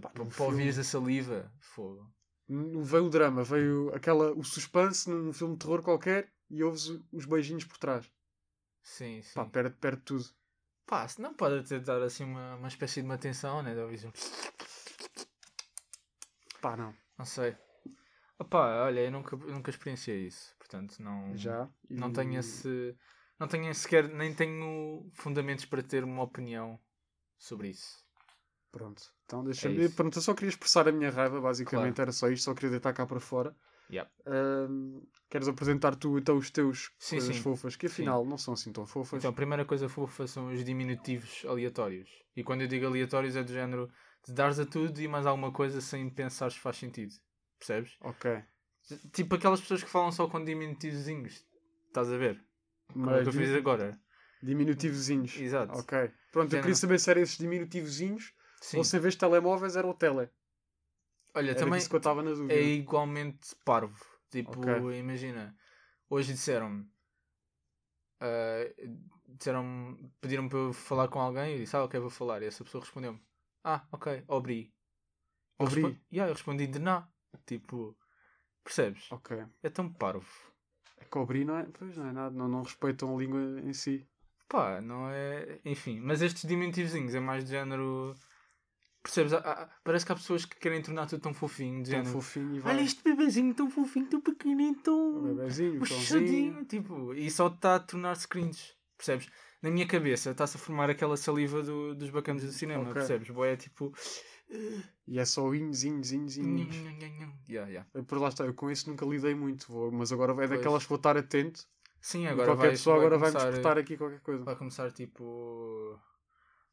Pá, 0.00 0.08
Para 0.08 0.24
para 0.24 0.44
ouvires 0.44 0.76
filme- 0.76 0.80
a 0.80 0.84
saliva. 0.84 1.52
Fogo. 1.60 2.10
Veio 2.48 3.04
o 3.04 3.10
drama, 3.10 3.44
veio 3.44 3.94
aquela, 3.94 4.32
o 4.32 4.42
suspense 4.42 5.08
num 5.08 5.32
filme 5.34 5.52
de 5.54 5.60
terror 5.60 5.82
qualquer 5.82 6.32
e 6.48 6.64
ouves 6.64 6.86
os 7.12 7.26
beijinhos 7.26 7.64
por 7.64 7.76
trás. 7.78 8.10
Sim, 8.82 9.20
sim. 9.22 9.34
Pá, 9.34 9.44
perde, 9.44 9.76
perde 9.76 10.00
tudo. 10.02 10.24
Pá, 10.86 11.06
se 11.06 11.20
não 11.20 11.34
pode 11.34 11.58
até 11.58 11.78
dar 11.78 12.02
assim 12.02 12.24
uma, 12.24 12.56
uma 12.56 12.68
espécie 12.68 13.02
de 13.02 13.06
uma 13.06 13.18
tensão, 13.18 13.62
né? 13.62 13.74
De 13.74 13.80
ouvir 13.80 14.04
um... 14.06 14.12
Pá, 16.60 16.76
não. 16.76 16.94
Não 17.18 17.24
sei. 17.24 17.56
Opá, 18.38 18.84
olha, 18.84 19.00
eu 19.00 19.10
nunca, 19.10 19.36
eu 19.36 19.52
nunca 19.52 19.70
experienciei 19.70 20.26
isso. 20.26 20.54
Portanto, 20.58 20.98
não... 21.00 21.36
Já. 21.36 21.68
E- 21.88 21.94
Não 21.94 22.12
tenho 22.12 22.38
esse. 22.38 22.96
Não 23.38 23.46
tenho 23.46 23.74
sequer. 23.74 24.08
Nem 24.08 24.34
tenho 24.34 25.10
fundamentos 25.12 25.64
para 25.64 25.82
ter 25.82 26.04
uma 26.04 26.22
opinião 26.22 26.78
sobre 27.38 27.68
isso. 27.68 28.04
Pronto. 28.72 29.02
Então 29.24 29.44
deixa-me. 29.44 29.84
É. 29.84 29.88
Pronto, 29.88 30.16
eu 30.16 30.22
só 30.22 30.32
queria 30.34 30.48
expressar 30.48 30.88
a 30.88 30.92
minha 30.92 31.10
raiva, 31.10 31.40
basicamente 31.40 31.96
Claro. 31.96 32.02
era 32.02 32.12
só 32.12 32.28
isto, 32.28 32.44
só 32.44 32.54
queria 32.54 32.70
deitar 32.70 32.92
cá 32.92 33.06
para 33.06 33.20
fora. 33.20 33.54
Yep. 33.92 34.08
Ahm, 34.26 35.00
queres 35.28 35.48
apresentar 35.48 35.96
tu 35.96 36.16
então 36.16 36.36
os 36.36 36.48
teus 36.50 36.92
Sim, 36.98 37.16
coisas 37.16 37.36
sim. 37.36 37.42
fofas, 37.42 37.74
que 37.74 37.86
afinal 37.86 38.24
não 38.24 38.38
são 38.38 38.54
assim 38.54 38.72
tão 38.72 38.86
fofas. 38.86 39.18
Então, 39.18 39.30
a 39.30 39.34
primeira 39.34 39.64
coisa 39.64 39.88
fofa 39.88 40.26
são 40.28 40.52
os 40.52 40.64
diminutivos 40.64 41.44
aleatórios. 41.44 42.08
E 42.36 42.44
quando 42.44 42.60
eu 42.62 42.68
digo 42.68 42.86
aleatórios 42.86 43.34
é 43.34 43.42
do 43.42 43.52
género 43.52 43.90
de 44.26 44.32
dares 44.34 44.58
a 44.58 44.66
tudo 44.66 45.00
e 45.00 45.08
mais 45.08 45.26
alguma 45.26 45.52
coisa 45.52 45.80
sem 45.80 46.08
pensar 46.10 46.50
se 46.50 46.58
faz 46.58 46.76
sentido. 46.76 47.14
Percebes? 47.58 47.96
Ok. 48.00 48.42
Tipo 49.12 49.34
aquelas 49.36 49.60
pessoas 49.60 49.82
que 49.82 49.90
falam 49.90 50.10
só 50.12 50.26
com 50.28 50.44
diminutivozinhos. 50.44 51.44
Estás 51.86 52.10
a 52.10 52.16
ver? 52.16 52.42
Como 52.92 53.10
é 53.10 53.22
que 53.22 53.28
eu 53.28 53.32
fiz 53.32 53.54
agora? 53.54 54.00
diminutivozinhos. 54.42 55.36
Exato. 55.36 55.78
Ok. 55.78 56.10
Pronto, 56.32 56.54
eu 56.54 56.60
queria 56.60 56.74
saber 56.74 56.98
se 56.98 57.10
eram 57.10 57.22
esses 57.22 57.36
diminutivozinhos 57.38 58.32
Sim. 58.60 58.78
ou 58.78 58.84
se 58.84 58.96
em 58.96 59.00
vez 59.00 59.14
de 59.14 59.20
telemóveis 59.20 59.76
era 59.76 59.86
o 59.86 59.94
tele. 59.94 60.30
Olha, 61.34 61.50
Era 61.50 61.58
também 61.58 61.86
que 61.86 61.94
eu 61.94 61.98
estava 61.98 62.22
na 62.22 62.30
dúvida. 62.30 62.54
é 62.54 62.62
igualmente 62.62 63.54
parvo. 63.64 64.04
Tipo, 64.30 64.58
Ok. 64.60 64.98
imagina, 64.98 65.56
hoje 66.08 66.32
disseram-me, 66.32 66.88
ah, 68.20 68.64
disseram 69.28 70.10
pediram-me 70.20 70.48
para 70.48 70.58
eu 70.58 70.72
falar 70.72 71.08
com 71.08 71.20
alguém 71.20 71.50
e 71.50 71.54
eu 71.54 71.58
disse, 71.60 71.76
ah, 71.76 71.84
ok, 71.84 72.00
vou 72.00 72.10
falar. 72.10 72.42
E 72.42 72.46
essa 72.46 72.64
pessoa 72.64 72.82
respondeu-me, 72.82 73.20
ah, 73.64 73.86
ok, 73.92 74.24
obri. 74.28 74.72
Eu 75.58 75.66
Obri? 75.66 75.82
respondi- 75.82 76.00
Yeah, 76.12 76.30
eu 76.30 76.34
respondi 76.34 76.66
de 76.66 76.78
não. 76.78 77.06
Tipo, 77.46 77.96
percebes? 78.64 79.10
Ok. 79.12 79.44
É 79.62 79.68
tão 79.68 79.92
parvo. 79.92 80.26
É 80.98 81.04
cobri 81.04 81.44
não 81.44 81.56
é? 81.58 81.64
Pois 81.78 81.96
não 81.96 82.06
é 82.06 82.12
nada, 82.12 82.34
não, 82.34 82.48
não 82.48 82.62
respeitam 82.62 83.14
a 83.14 83.18
língua 83.20 83.40
em 83.60 83.72
si. 83.72 84.06
Pá, 84.48 84.80
não 84.80 85.08
é. 85.10 85.60
Enfim, 85.64 86.00
mas 86.00 86.22
estes 86.22 86.48
diminutivozinhos 86.48 87.14
é 87.14 87.20
mais 87.20 87.44
de 87.44 87.50
género. 87.50 88.14
Percebes? 89.02 89.32
Há- 89.32 89.38
há- 89.38 89.66
parece 89.84 90.04
que 90.04 90.12
há 90.12 90.14
pessoas 90.14 90.44
que 90.44 90.56
querem 90.58 90.82
tornar 90.82 91.06
tudo 91.06 91.22
tão 91.22 91.32
fofinho. 91.32 91.82
De 91.82 91.90
Tão 91.90 91.98
género. 92.00 92.12
fofinho 92.20 92.56
e 92.56 92.60
vai. 92.60 92.74
Olha 92.74 92.82
este 92.82 93.02
bebezinho 93.02 93.54
tão 93.54 93.70
fofinho, 93.70 94.06
tão 94.08 94.20
pequenino, 94.20 94.76
tão. 94.82 95.22
bebezinho. 95.22 96.64
Tipo, 96.66 97.14
e 97.14 97.30
só 97.30 97.46
está 97.46 97.76
a 97.76 97.80
tornar-se 97.80 98.26
cringe. 98.28 98.74
Percebes? 98.96 99.28
Na 99.62 99.70
minha 99.70 99.86
cabeça 99.86 100.30
está-se 100.30 100.56
a 100.56 100.60
formar 100.60 100.88
aquela 100.88 101.16
saliva 101.16 101.62
do- 101.62 101.94
dos 101.94 102.08
bacanos 102.10 102.42
do 102.42 102.50
cinema. 102.52 102.82
Ok. 102.82 102.94
Percebes? 102.94 103.28
Boé, 103.30 103.52
é 103.52 103.56
tipo. 103.56 103.92
E 105.06 105.18
é 105.18 105.24
só 105.24 105.54
inhos, 105.54 105.84
inhos, 105.84 106.10
inhos, 106.12 106.36
inhos. 106.36 106.74
Yeah, 107.48 107.70
yeah. 107.70 107.88
Por 108.06 108.18
lá 108.18 108.28
está, 108.28 108.44
eu 108.44 108.54
com 108.54 108.70
isso 108.70 108.88
nunca 108.90 109.04
lidei 109.06 109.34
muito, 109.34 109.66
vou- 109.70 109.92
mas 109.92 110.12
agora 110.12 110.32
é 110.32 110.36
Pois. 110.36 110.50
daquelas 110.50 110.82
que 110.84 110.88
vou 110.88 110.96
estar 110.96 111.16
atento. 111.16 111.64
Sim, 112.00 112.26
agora 112.26 112.48
qualquer 112.48 112.68
vais- 112.68 112.78
pessoa 112.80 112.96
agora 112.96 113.18
vai-me 113.18 113.32
começar- 113.34 113.50
espetar 113.50 113.78
aqui 113.78 113.96
qualquer 113.96 114.20
coisa. 114.20 114.42
Vai 114.44 114.56
começar 114.56 114.90
tipo. 114.92 115.98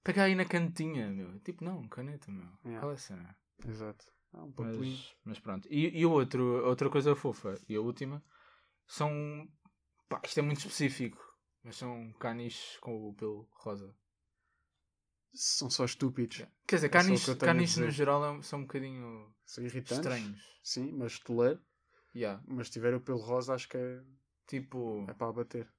Pegar 0.04 0.24
aí 0.24 0.36
na 0.36 0.46
cantinha, 0.46 1.10
meu. 1.10 1.38
Tipo, 1.42 1.66
não, 1.66 1.86
caneta, 1.90 2.32
meu. 2.32 2.48
Yeah. 2.64 2.80
Qual 2.80 2.92
é 2.92 2.96
a 2.96 2.98
cena? 2.98 3.36
Exato. 3.68 4.06
Ah, 4.34 4.44
um. 4.44 4.54
Mas, 4.58 5.16
mas 5.26 5.40
pronto. 5.40 5.68
E, 5.70 6.00
e 6.00 6.06
o 6.06 6.12
outro, 6.12 6.64
a 6.66 6.70
outra 6.70 6.90
coisa 6.90 7.14
fofa 7.16 7.56
e 7.68 7.76
a 7.76 7.82
última 7.82 8.24
são. 8.88 9.12
Pá, 10.08 10.22
isto 10.24 10.40
é 10.40 10.42
muito 10.42 10.60
específico. 10.60 11.22
Mas 11.68 11.76
são 11.76 12.14
caniches 12.14 12.78
com 12.80 13.10
o 13.10 13.14
pelo 13.14 13.46
rosa. 13.52 13.94
São 15.34 15.70
só 15.70 15.84
estúpidos. 15.84 16.38
Quer 16.66 16.78
dizer, 16.78 16.88
É 16.88 16.90
caniches, 16.90 17.28
a 17.30 17.36
caniches 17.36 17.76
no 17.78 17.92
geral 17.92 18.38
é- 18.38 18.42
são 18.42 18.60
um 18.60 18.62
bocadinho 18.62 19.36
São 19.46 19.62
irritantes. 19.66 19.98
estranhos. 19.98 20.60
Sim, 20.64 20.94
mas 20.94 21.20
toleiro. 21.20 21.62
Yeah. 22.16 22.42
Mas 22.48 22.68
se 22.68 22.74
tiver 22.74 22.94
o 22.96 23.02
pelo 23.02 23.20
rosa, 23.20 23.54
acho 23.54 23.68
que 23.68 23.76
é, 23.76 24.02
Tipo. 24.48 25.06
é 25.10 25.14
para 25.14 25.28
abater. 25.28 25.70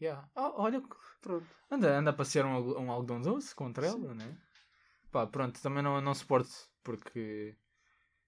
Yeah. 0.00 0.28
Oh, 0.34 0.60
olha, 0.62 0.82
Pronto. 1.22 1.46
anda, 1.70 1.96
anda 1.98 2.10
a 2.10 2.12
passear 2.12 2.44
um, 2.44 2.76
um 2.80 2.90
algodão 2.90 3.20
doce 3.22 3.54
contra 3.54 3.86
ela, 3.86 4.12
né? 4.12 4.36
Pá, 5.12 5.24
pronto, 5.24 5.62
também 5.62 5.84
não, 5.84 6.00
não 6.00 6.14
suporto 6.14 6.50
porque. 6.82 7.56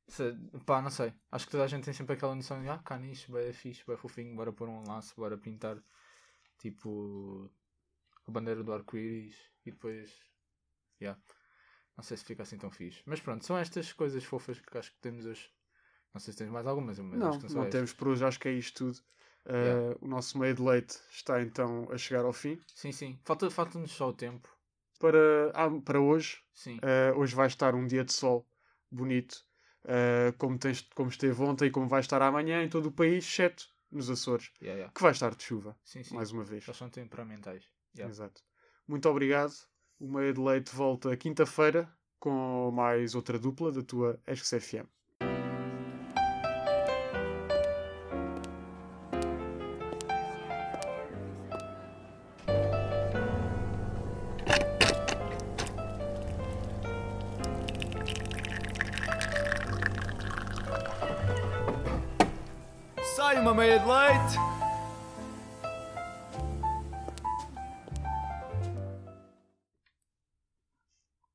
se- 0.07 0.33
pá, 0.65 0.81
não 0.81 0.91
sei. 0.91 1.13
Acho 1.33 1.45
que 1.47 1.51
toda 1.51 1.65
a 1.65 1.67
gente 1.67 1.85
tem 1.85 1.93
sempre 1.93 2.15
aquela 2.15 2.37
noção 2.37 2.63
de 2.63 2.69
ah, 2.69 2.79
caniche, 2.79 3.33
bem 3.33 3.53
fixe, 3.53 3.85
bem 3.85 3.97
fofinho, 3.97 4.37
bora 4.37 4.53
pôr 4.53 4.69
um 4.69 4.85
laço, 4.87 5.13
bora 5.17 5.37
pintar 5.37 5.77
tipo 6.59 7.51
a 8.27 8.31
bandeira 8.31 8.63
do 8.63 8.73
arco-íris 8.73 9.37
e 9.65 9.71
depois. 9.71 10.13
Yeah. 11.01 11.21
Não 11.97 12.05
sei 12.05 12.17
se 12.17 12.25
fica 12.25 12.43
assim 12.43 12.59
tão 12.59 12.71
fixe. 12.71 13.03
Mas 13.07 13.21
pronto, 13.21 13.45
são 13.45 13.57
estas 13.59 13.93
coisas 13.93 14.23
fofas 14.25 14.61
que 14.61 14.79
acho 14.79 14.93
que 14.93 15.01
temos 15.01 15.27
hoje. 15.27 15.51
Não 16.15 16.21
sei 16.21 16.33
se 16.33 16.39
tens 16.39 16.51
mais 16.51 16.67
algumas, 16.67 16.99
mas 16.99 17.19
Não, 17.19 17.29
acho 17.29 17.39
que 17.39 17.45
não, 17.45 17.49
são 17.51 17.57
não 17.61 17.67
estas. 17.67 17.79
temos 17.81 17.93
por 17.93 18.09
hoje, 18.09 18.25
acho 18.25 18.41
que 18.41 18.49
é 18.49 18.53
isto 18.53 18.85
tudo. 18.87 18.99
Uh, 19.47 19.53
Yeah. 19.53 19.97
O 20.03 20.09
nosso 20.09 20.39
meio 20.39 20.55
de 20.55 20.63
leite 20.63 20.99
está 21.11 21.41
então 21.41 21.89
a 21.91 21.97
chegar 21.97 22.25
ao 22.25 22.33
fim. 22.33 22.61
Sim, 22.75 22.93
sim. 22.93 23.19
Falta- 23.25 23.51
Falta-nos 23.51 23.93
só 23.93 24.09
o 24.11 24.13
tempo. 24.13 24.49
Para, 25.01 25.51
ah, 25.55 25.71
para 25.85 26.01
hoje, 26.01 26.39
Sim. 26.53 26.79
uh, 26.79 27.19
hoje 27.19 27.35
vai 27.35 27.47
estar 27.47 27.75
um 27.75 27.87
dia 27.87 28.05
de 28.05 28.13
sol 28.13 28.47
bonito, 28.91 29.45
uh, 29.85 30.37
como, 30.39 30.59
tens, 30.59 30.83
como 30.95 31.09
esteve 31.09 31.41
ontem 31.43 31.67
e 31.67 31.71
como 31.71 31.89
vai 31.89 32.01
estar 32.01 32.21
amanhã 32.21 32.63
em 32.63 32.69
todo 32.69 32.87
o 32.87 32.93
país, 32.93 33.25
exceto 33.25 33.69
nos 33.91 34.11
Açores, 34.11 34.51
Yeah, 34.61 34.77
yeah. 34.79 34.93
que 34.95 35.03
vai 35.03 35.13
estar 35.13 35.35
de 35.35 35.43
chuva, 35.43 35.77
Sim, 35.85 36.03
sim. 36.03 36.15
mais 36.15 36.31
uma 36.33 36.45
vez. 36.45 36.65
Eles 36.67 36.77
são 36.77 36.89
temperamentais. 36.91 37.65
Yeah. 37.97 38.11
Exato. 38.13 38.43
Muito 38.87 39.09
obrigado. 39.09 39.53
O 39.99 40.07
Meio 40.11 40.33
de 40.35 40.41
Leite 40.41 40.75
volta 40.75 41.17
quinta-feira 41.17 41.93
com 42.19 42.71
mais 42.73 43.15
outra 43.15 43.39
dupla 43.39 43.73
da 43.73 43.83
tua 43.83 44.21
SXFM. 44.27 44.87